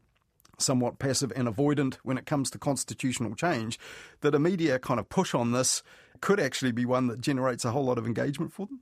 somewhat 0.59 0.99
passive 0.99 1.33
and 1.35 1.49
avoidant 1.49 1.94
when 2.03 2.18
it 2.18 2.27
comes 2.27 2.51
to 2.51 2.59
constitutional 2.59 3.35
change, 3.35 3.79
that 4.21 4.35
a 4.35 4.38
media 4.38 4.79
kind 4.79 5.01
of 5.01 5.09
push 5.09 5.35
on 5.35 5.53
this 5.53 5.83
could 6.21 6.40
actually 6.40 6.73
be 6.73 6.85
one 6.85 7.07
that 7.07 7.21
generates 7.21 7.64
a 7.64 7.71
whole 7.71 7.85
lot 7.85 7.99
of 7.99 8.07
engagement 8.07 8.53
for 8.53 8.66
them? 8.66 8.81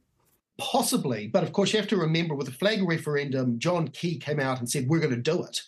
Possibly, 0.59 1.27
but 1.27 1.43
of 1.43 1.53
course, 1.53 1.73
you 1.73 1.79
have 1.79 1.89
to 1.89 1.99
remember 1.99 2.35
with 2.35 2.47
the 2.47 2.53
flag 2.53 2.83
referendum, 2.83 3.59
John 3.59 3.89
Key 3.89 4.19
came 4.19 4.41
out 4.41 4.59
and 4.59 4.71
said, 4.71 4.89
We're 4.89 5.01
going 5.01 5.15
to 5.15 5.21
do 5.21 5.43
it. 5.43 5.61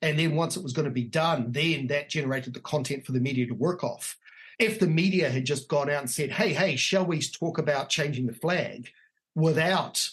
And 0.00 0.18
then 0.18 0.36
once 0.36 0.56
it 0.56 0.62
was 0.62 0.72
going 0.72 0.84
to 0.84 0.92
be 0.92 1.04
done, 1.04 1.50
then 1.50 1.88
that 1.88 2.08
generated 2.08 2.54
the 2.54 2.60
content 2.60 3.04
for 3.04 3.12
the 3.12 3.20
media 3.20 3.46
to 3.46 3.54
work 3.54 3.82
off. 3.82 4.16
If 4.58 4.78
the 4.78 4.86
media 4.86 5.30
had 5.30 5.44
just 5.44 5.68
gone 5.68 5.90
out 5.90 6.02
and 6.02 6.10
said, 6.10 6.30
Hey, 6.30 6.52
hey, 6.52 6.76
shall 6.76 7.04
we 7.04 7.20
talk 7.20 7.58
about 7.58 7.88
changing 7.88 8.26
the 8.26 8.32
flag 8.32 8.90
without 9.34 10.08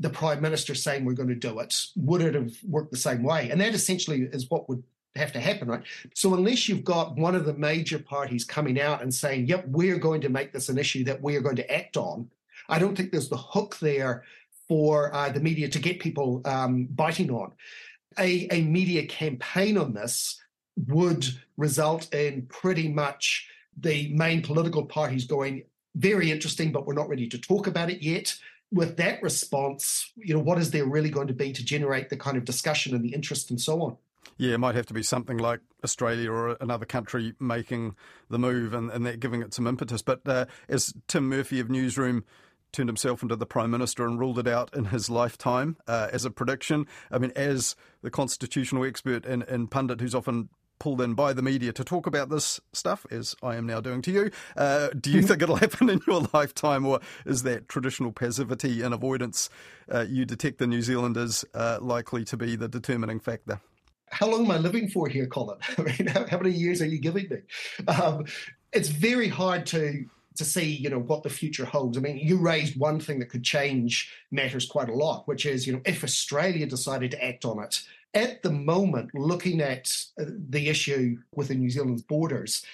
the 0.00 0.10
Prime 0.10 0.40
Minister 0.40 0.74
saying 0.74 1.04
we're 1.04 1.12
going 1.12 1.28
to 1.28 1.34
do 1.34 1.60
it, 1.60 1.76
would 1.96 2.22
it 2.22 2.34
have 2.34 2.52
worked 2.68 2.90
the 2.90 2.96
same 2.96 3.22
way? 3.22 3.50
And 3.50 3.60
that 3.60 3.74
essentially 3.74 4.22
is 4.32 4.50
what 4.50 4.68
would 4.68 4.82
have 5.14 5.32
to 5.32 5.40
happen, 5.40 5.68
right? 5.68 5.82
So 6.14 6.34
unless 6.34 6.68
you've 6.68 6.84
got 6.84 7.16
one 7.16 7.34
of 7.34 7.44
the 7.44 7.54
major 7.54 7.98
parties 7.98 8.44
coming 8.44 8.80
out 8.80 9.02
and 9.02 9.12
saying, 9.12 9.46
Yep, 9.46 9.68
we're 9.68 9.98
going 9.98 10.20
to 10.22 10.28
make 10.28 10.52
this 10.52 10.68
an 10.68 10.78
issue 10.78 11.04
that 11.04 11.22
we 11.22 11.36
are 11.36 11.40
going 11.40 11.56
to 11.56 11.70
act 11.72 11.96
on 11.96 12.28
I 12.70 12.78
don't 12.78 12.96
think 12.96 13.10
there's 13.10 13.28
the 13.28 13.36
hook 13.36 13.78
there 13.80 14.22
for 14.68 15.12
uh, 15.12 15.28
the 15.28 15.40
media 15.40 15.68
to 15.68 15.78
get 15.78 15.98
people 15.98 16.40
um, 16.44 16.86
biting 16.90 17.30
on. 17.30 17.52
A, 18.18 18.46
a 18.50 18.62
media 18.62 19.06
campaign 19.06 19.76
on 19.76 19.92
this 19.92 20.40
would 20.86 21.26
result 21.56 22.12
in 22.14 22.46
pretty 22.46 22.88
much 22.88 23.48
the 23.76 24.12
main 24.14 24.42
political 24.42 24.84
parties 24.84 25.24
going, 25.24 25.64
very 25.96 26.30
interesting, 26.30 26.70
but 26.70 26.86
we're 26.86 26.94
not 26.94 27.08
ready 27.08 27.28
to 27.28 27.38
talk 27.38 27.66
about 27.66 27.90
it 27.90 28.02
yet. 28.02 28.34
With 28.72 28.96
that 28.98 29.22
response, 29.22 30.12
you 30.16 30.34
know, 30.34 30.40
what 30.40 30.58
is 30.58 30.70
there 30.70 30.84
really 30.84 31.10
going 31.10 31.26
to 31.26 31.34
be 31.34 31.52
to 31.52 31.64
generate 31.64 32.08
the 32.08 32.16
kind 32.16 32.36
of 32.36 32.44
discussion 32.44 32.94
and 32.94 33.04
the 33.04 33.14
interest 33.14 33.50
and 33.50 33.60
so 33.60 33.82
on? 33.82 33.96
Yeah, 34.36 34.54
it 34.54 34.58
might 34.58 34.74
have 34.74 34.86
to 34.86 34.94
be 34.94 35.02
something 35.02 35.38
like 35.38 35.60
Australia 35.84 36.30
or 36.30 36.56
another 36.60 36.86
country 36.86 37.34
making 37.40 37.96
the 38.30 38.38
move 38.38 38.72
and, 38.72 38.90
and 38.90 39.04
that 39.06 39.20
giving 39.20 39.42
it 39.42 39.52
some 39.52 39.66
impetus. 39.66 40.02
But 40.02 40.26
uh, 40.26 40.46
as 40.68 40.94
Tim 41.08 41.28
Murphy 41.28 41.60
of 41.60 41.68
Newsroom 41.68 42.24
turned 42.72 42.88
himself 42.88 43.22
into 43.22 43.36
the 43.36 43.46
Prime 43.46 43.70
Minister 43.70 44.06
and 44.06 44.18
ruled 44.18 44.38
it 44.38 44.46
out 44.46 44.74
in 44.74 44.86
his 44.86 45.10
lifetime 45.10 45.76
uh, 45.86 46.08
as 46.12 46.24
a 46.24 46.30
prediction. 46.30 46.86
I 47.10 47.18
mean, 47.18 47.32
as 47.34 47.76
the 48.02 48.10
constitutional 48.10 48.84
expert 48.84 49.26
and, 49.26 49.42
and, 49.42 49.70
pundit 49.70 50.00
who's 50.00 50.14
often 50.14 50.48
pulled 50.80 51.00
in 51.00 51.14
by 51.14 51.32
the 51.32 51.42
media 51.42 51.72
to 51.72 51.84
talk 51.84 52.08
about 52.08 52.28
this 52.28 52.58
stuff, 52.72 53.06
as 53.12 53.36
I 53.42 53.54
am 53.54 53.66
now 53.66 53.80
doing 53.80 54.02
to 54.02 54.10
you, 54.10 54.30
uh, 54.56 54.88
do 54.98 55.10
you 55.10 55.22
think 55.22 55.42
it'll 55.42 55.56
happen 55.66 55.88
in 55.88 56.00
your 56.08 56.26
lifetime, 56.32 56.84
or 56.84 56.98
is 57.24 57.44
that 57.44 57.68
traditional 57.68 58.10
passivity 58.10 58.82
and 58.82 58.92
avoidance 58.92 59.48
uh, 59.92 60.06
you 60.08 60.24
detect 60.24 60.60
in 60.60 60.70
New 60.70 60.82
Zealanders 60.82 61.44
uh, 61.54 61.78
likely 61.80 62.24
to 62.24 62.36
be 62.36 62.56
the 62.56 62.66
determining 62.66 63.20
factor? 63.20 63.60
How 64.10 64.28
long 64.28 64.44
am 64.44 64.50
I 64.50 64.58
living 64.58 64.88
for 64.88 65.08
here, 65.08 65.26
Colin? 65.26 65.58
I 65.78 65.82
mean, 65.82 66.06
how, 66.08 66.26
how 66.26 66.38
many 66.38 66.50
years 66.50 66.82
are 66.82 66.86
you 66.86 66.98
giving 66.98 67.28
me? 67.28 67.38
Um, 67.86 68.24
it's 68.72 68.88
very 68.88 69.28
hard 69.28 69.66
to 69.66 70.06
to 70.36 70.44
see, 70.44 70.64
you 70.64 70.88
know, 70.88 70.98
what 70.98 71.22
the 71.22 71.28
future 71.28 71.66
holds. 71.66 71.98
I 71.98 72.00
mean, 72.00 72.16
you 72.16 72.38
raised 72.38 72.78
one 72.78 72.98
thing 72.98 73.18
that 73.18 73.28
could 73.28 73.42
change 73.42 74.10
matters 74.30 74.64
quite 74.64 74.88
a 74.88 74.94
lot, 74.94 75.28
which 75.28 75.44
is, 75.44 75.66
you 75.66 75.72
know, 75.72 75.82
if 75.84 76.02
Australia 76.02 76.66
decided 76.66 77.10
to 77.10 77.22
act 77.22 77.44
on 77.44 77.62
it. 77.62 77.82
At 78.14 78.42
the 78.42 78.50
moment, 78.50 79.10
looking 79.14 79.60
at 79.60 79.90
uh, 80.20 80.24
the 80.48 80.68
issue 80.68 81.16
within 81.34 81.60
New 81.60 81.70
Zealand's 81.70 82.02
borders, 82.02 82.64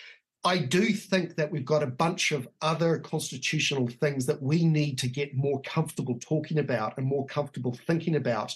I 0.45 0.59
do 0.59 0.93
think 0.93 1.35
that 1.37 1.51
we've 1.51 1.65
got 1.65 1.83
a 1.83 1.89
bunch 1.89 2.33
of 2.33 2.49
other 2.63 2.99
constitutional 2.99 3.89
things 3.89 4.27
that 4.27 4.41
we 4.41 4.65
need 4.65 4.97
to 4.99 5.09
get 5.09 5.37
more 5.37 5.61
comfortable 5.63 6.19
talking 6.21 6.59
about 6.59 6.97
and 6.97 7.07
more 7.07 7.27
comfortable 7.27 7.77
thinking 7.87 8.17
about 8.17 8.55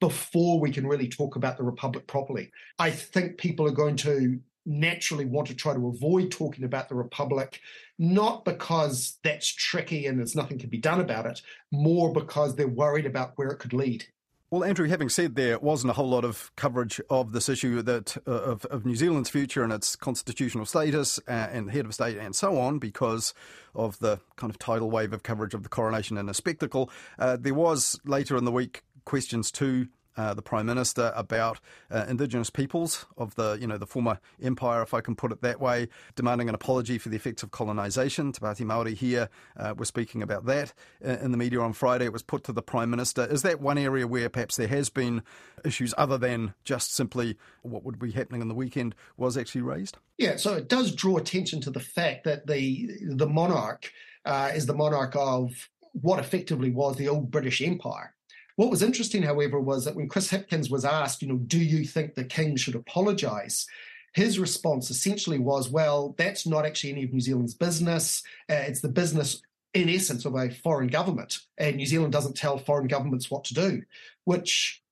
before 0.00 0.58
we 0.58 0.72
can 0.72 0.86
really 0.86 1.08
talk 1.08 1.36
about 1.36 1.56
the 1.56 1.62
Republic 1.62 2.06
properly. 2.06 2.50
I 2.78 2.90
think 2.90 3.38
people 3.38 3.66
are 3.66 3.72
going 3.72 3.96
to 3.96 4.40
naturally 4.64 5.26
want 5.26 5.46
to 5.48 5.54
try 5.54 5.74
to 5.74 5.88
avoid 5.88 6.30
talking 6.30 6.64
about 6.64 6.88
the 6.88 6.94
Republic, 6.94 7.60
not 7.98 8.44
because 8.44 9.18
that's 9.22 9.46
tricky 9.46 10.06
and 10.06 10.18
there's 10.18 10.34
nothing 10.34 10.58
can 10.58 10.70
be 10.70 10.78
done 10.78 11.00
about 11.00 11.26
it, 11.26 11.40
more 11.70 12.12
because 12.12 12.56
they're 12.56 12.66
worried 12.66 13.06
about 13.06 13.32
where 13.36 13.48
it 13.48 13.58
could 13.58 13.72
lead. 13.72 14.04
Well, 14.48 14.62
Andrew, 14.62 14.86
having 14.86 15.08
said 15.08 15.34
there 15.34 15.58
wasn't 15.58 15.90
a 15.90 15.94
whole 15.94 16.08
lot 16.08 16.24
of 16.24 16.52
coverage 16.54 17.00
of 17.10 17.32
this 17.32 17.48
issue 17.48 17.82
that 17.82 18.16
uh, 18.28 18.30
of, 18.30 18.64
of, 18.66 18.86
New 18.86 18.94
Zealand's 18.94 19.28
future 19.28 19.64
and 19.64 19.72
its 19.72 19.96
constitutional 19.96 20.64
status 20.64 21.18
uh, 21.26 21.32
and 21.32 21.68
head 21.68 21.84
of 21.84 21.94
state 21.94 22.16
and 22.16 22.34
so 22.34 22.56
on 22.56 22.78
because 22.78 23.34
of 23.74 23.98
the 23.98 24.20
kind 24.36 24.48
of 24.48 24.58
tidal 24.60 24.88
wave 24.88 25.12
of 25.12 25.24
coverage 25.24 25.52
of 25.52 25.64
the 25.64 25.68
coronation 25.68 26.16
and 26.16 26.30
a 26.30 26.34
spectacle. 26.34 26.88
Uh, 27.18 27.36
there 27.36 27.54
was 27.54 27.98
later 28.04 28.36
in 28.36 28.44
the 28.44 28.52
week 28.52 28.84
questions 29.04 29.50
to 29.50 29.88
uh, 30.16 30.34
the 30.34 30.42
Prime 30.42 30.66
Minister 30.66 31.12
about 31.14 31.60
uh, 31.90 32.04
Indigenous 32.08 32.50
peoples 32.50 33.06
of 33.16 33.34
the, 33.34 33.58
you 33.60 33.66
know, 33.66 33.78
the 33.78 33.86
former 33.86 34.18
empire, 34.42 34.82
if 34.82 34.94
I 34.94 35.00
can 35.00 35.14
put 35.14 35.32
it 35.32 35.42
that 35.42 35.60
way, 35.60 35.88
demanding 36.14 36.48
an 36.48 36.54
apology 36.54 36.98
for 36.98 37.08
the 37.08 37.16
effects 37.16 37.42
of 37.42 37.50
colonisation. 37.50 38.32
Te 38.32 38.40
Pāti 38.40 38.64
Māori 38.64 38.94
here 38.94 39.28
uh, 39.56 39.74
were 39.76 39.84
speaking 39.84 40.22
about 40.22 40.46
that 40.46 40.72
in 41.00 41.30
the 41.30 41.38
media 41.38 41.60
on 41.60 41.72
Friday. 41.72 42.06
It 42.06 42.12
was 42.12 42.22
put 42.22 42.44
to 42.44 42.52
the 42.52 42.62
Prime 42.62 42.90
Minister. 42.90 43.26
Is 43.26 43.42
that 43.42 43.60
one 43.60 43.78
area 43.78 44.06
where 44.06 44.28
perhaps 44.28 44.56
there 44.56 44.68
has 44.68 44.90
been 44.90 45.22
issues 45.64 45.94
other 45.96 46.18
than 46.18 46.54
just 46.64 46.94
simply 46.94 47.36
what 47.62 47.84
would 47.84 47.98
be 47.98 48.12
happening 48.12 48.42
in 48.42 48.48
the 48.48 48.54
weekend 48.54 48.94
was 49.16 49.36
actually 49.36 49.62
raised? 49.62 49.96
Yeah, 50.18 50.36
so 50.36 50.54
it 50.54 50.68
does 50.68 50.94
draw 50.94 51.18
attention 51.18 51.60
to 51.62 51.70
the 51.70 51.80
fact 51.80 52.24
that 52.24 52.46
the 52.46 52.90
the 53.02 53.26
monarch 53.26 53.92
uh, 54.24 54.50
is 54.54 54.66
the 54.66 54.74
monarch 54.74 55.14
of 55.16 55.68
what 55.92 56.18
effectively 56.18 56.70
was 56.70 56.96
the 56.96 57.08
old 57.08 57.30
British 57.30 57.60
Empire. 57.62 58.14
What 58.56 58.70
was 58.70 58.82
interesting, 58.82 59.22
however, 59.22 59.60
was 59.60 59.84
that 59.84 59.94
when 59.94 60.08
Chris 60.08 60.30
Hipkins 60.30 60.70
was 60.70 60.84
asked, 60.84 61.22
you 61.22 61.28
know, 61.28 61.36
do 61.36 61.58
you 61.58 61.84
think 61.84 62.14
the 62.14 62.24
king 62.24 62.56
should 62.56 62.74
apologise? 62.74 63.66
His 64.14 64.38
response 64.38 64.90
essentially 64.90 65.38
was, 65.38 65.68
well, 65.68 66.14
that's 66.16 66.46
not 66.46 66.64
actually 66.64 66.92
any 66.92 67.04
of 67.04 67.12
New 67.12 67.20
Zealand's 67.20 67.54
business. 67.54 68.22
Uh, 68.50 68.54
it's 68.54 68.80
the 68.80 68.88
business, 68.88 69.42
in 69.74 69.90
essence, 69.90 70.24
of 70.24 70.34
a 70.34 70.48
foreign 70.50 70.88
government. 70.88 71.40
And 71.58 71.76
New 71.76 71.84
Zealand 71.84 72.14
doesn't 72.14 72.34
tell 72.34 72.56
foreign 72.56 72.86
governments 72.86 73.30
what 73.30 73.44
to 73.44 73.54
do, 73.54 73.82
which 74.24 74.82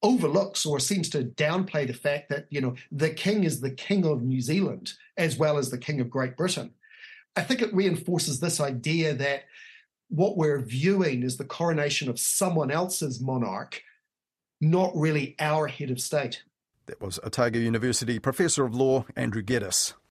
overlooks 0.00 0.64
or 0.64 0.78
seems 0.78 1.08
to 1.10 1.24
downplay 1.24 1.88
the 1.88 1.92
fact 1.92 2.28
that, 2.28 2.46
you 2.50 2.60
know, 2.60 2.76
the 2.92 3.10
king 3.10 3.42
is 3.42 3.60
the 3.60 3.72
king 3.72 4.06
of 4.06 4.22
New 4.22 4.40
Zealand 4.40 4.92
as 5.16 5.36
well 5.36 5.58
as 5.58 5.70
the 5.70 5.78
king 5.78 6.00
of 6.00 6.08
Great 6.08 6.36
Britain. 6.36 6.72
I 7.34 7.42
think 7.42 7.62
it 7.62 7.74
reinforces 7.74 8.38
this 8.38 8.60
idea 8.60 9.14
that 9.14 9.42
what 10.08 10.36
we're 10.36 10.60
viewing 10.60 11.22
is 11.22 11.36
the 11.36 11.44
coronation 11.44 12.08
of 12.08 12.18
someone 12.18 12.70
else's 12.70 13.20
monarch, 13.20 13.82
not 14.60 14.90
really 14.94 15.36
our 15.38 15.66
head 15.66 15.90
of 15.90 16.00
state. 16.00 16.42
That 16.86 17.00
was 17.00 17.20
Otago 17.22 17.58
University 17.58 18.18
Professor 18.18 18.64
of 18.64 18.74
Law 18.74 19.04
Andrew 19.14 19.42
Geddis. 19.42 19.92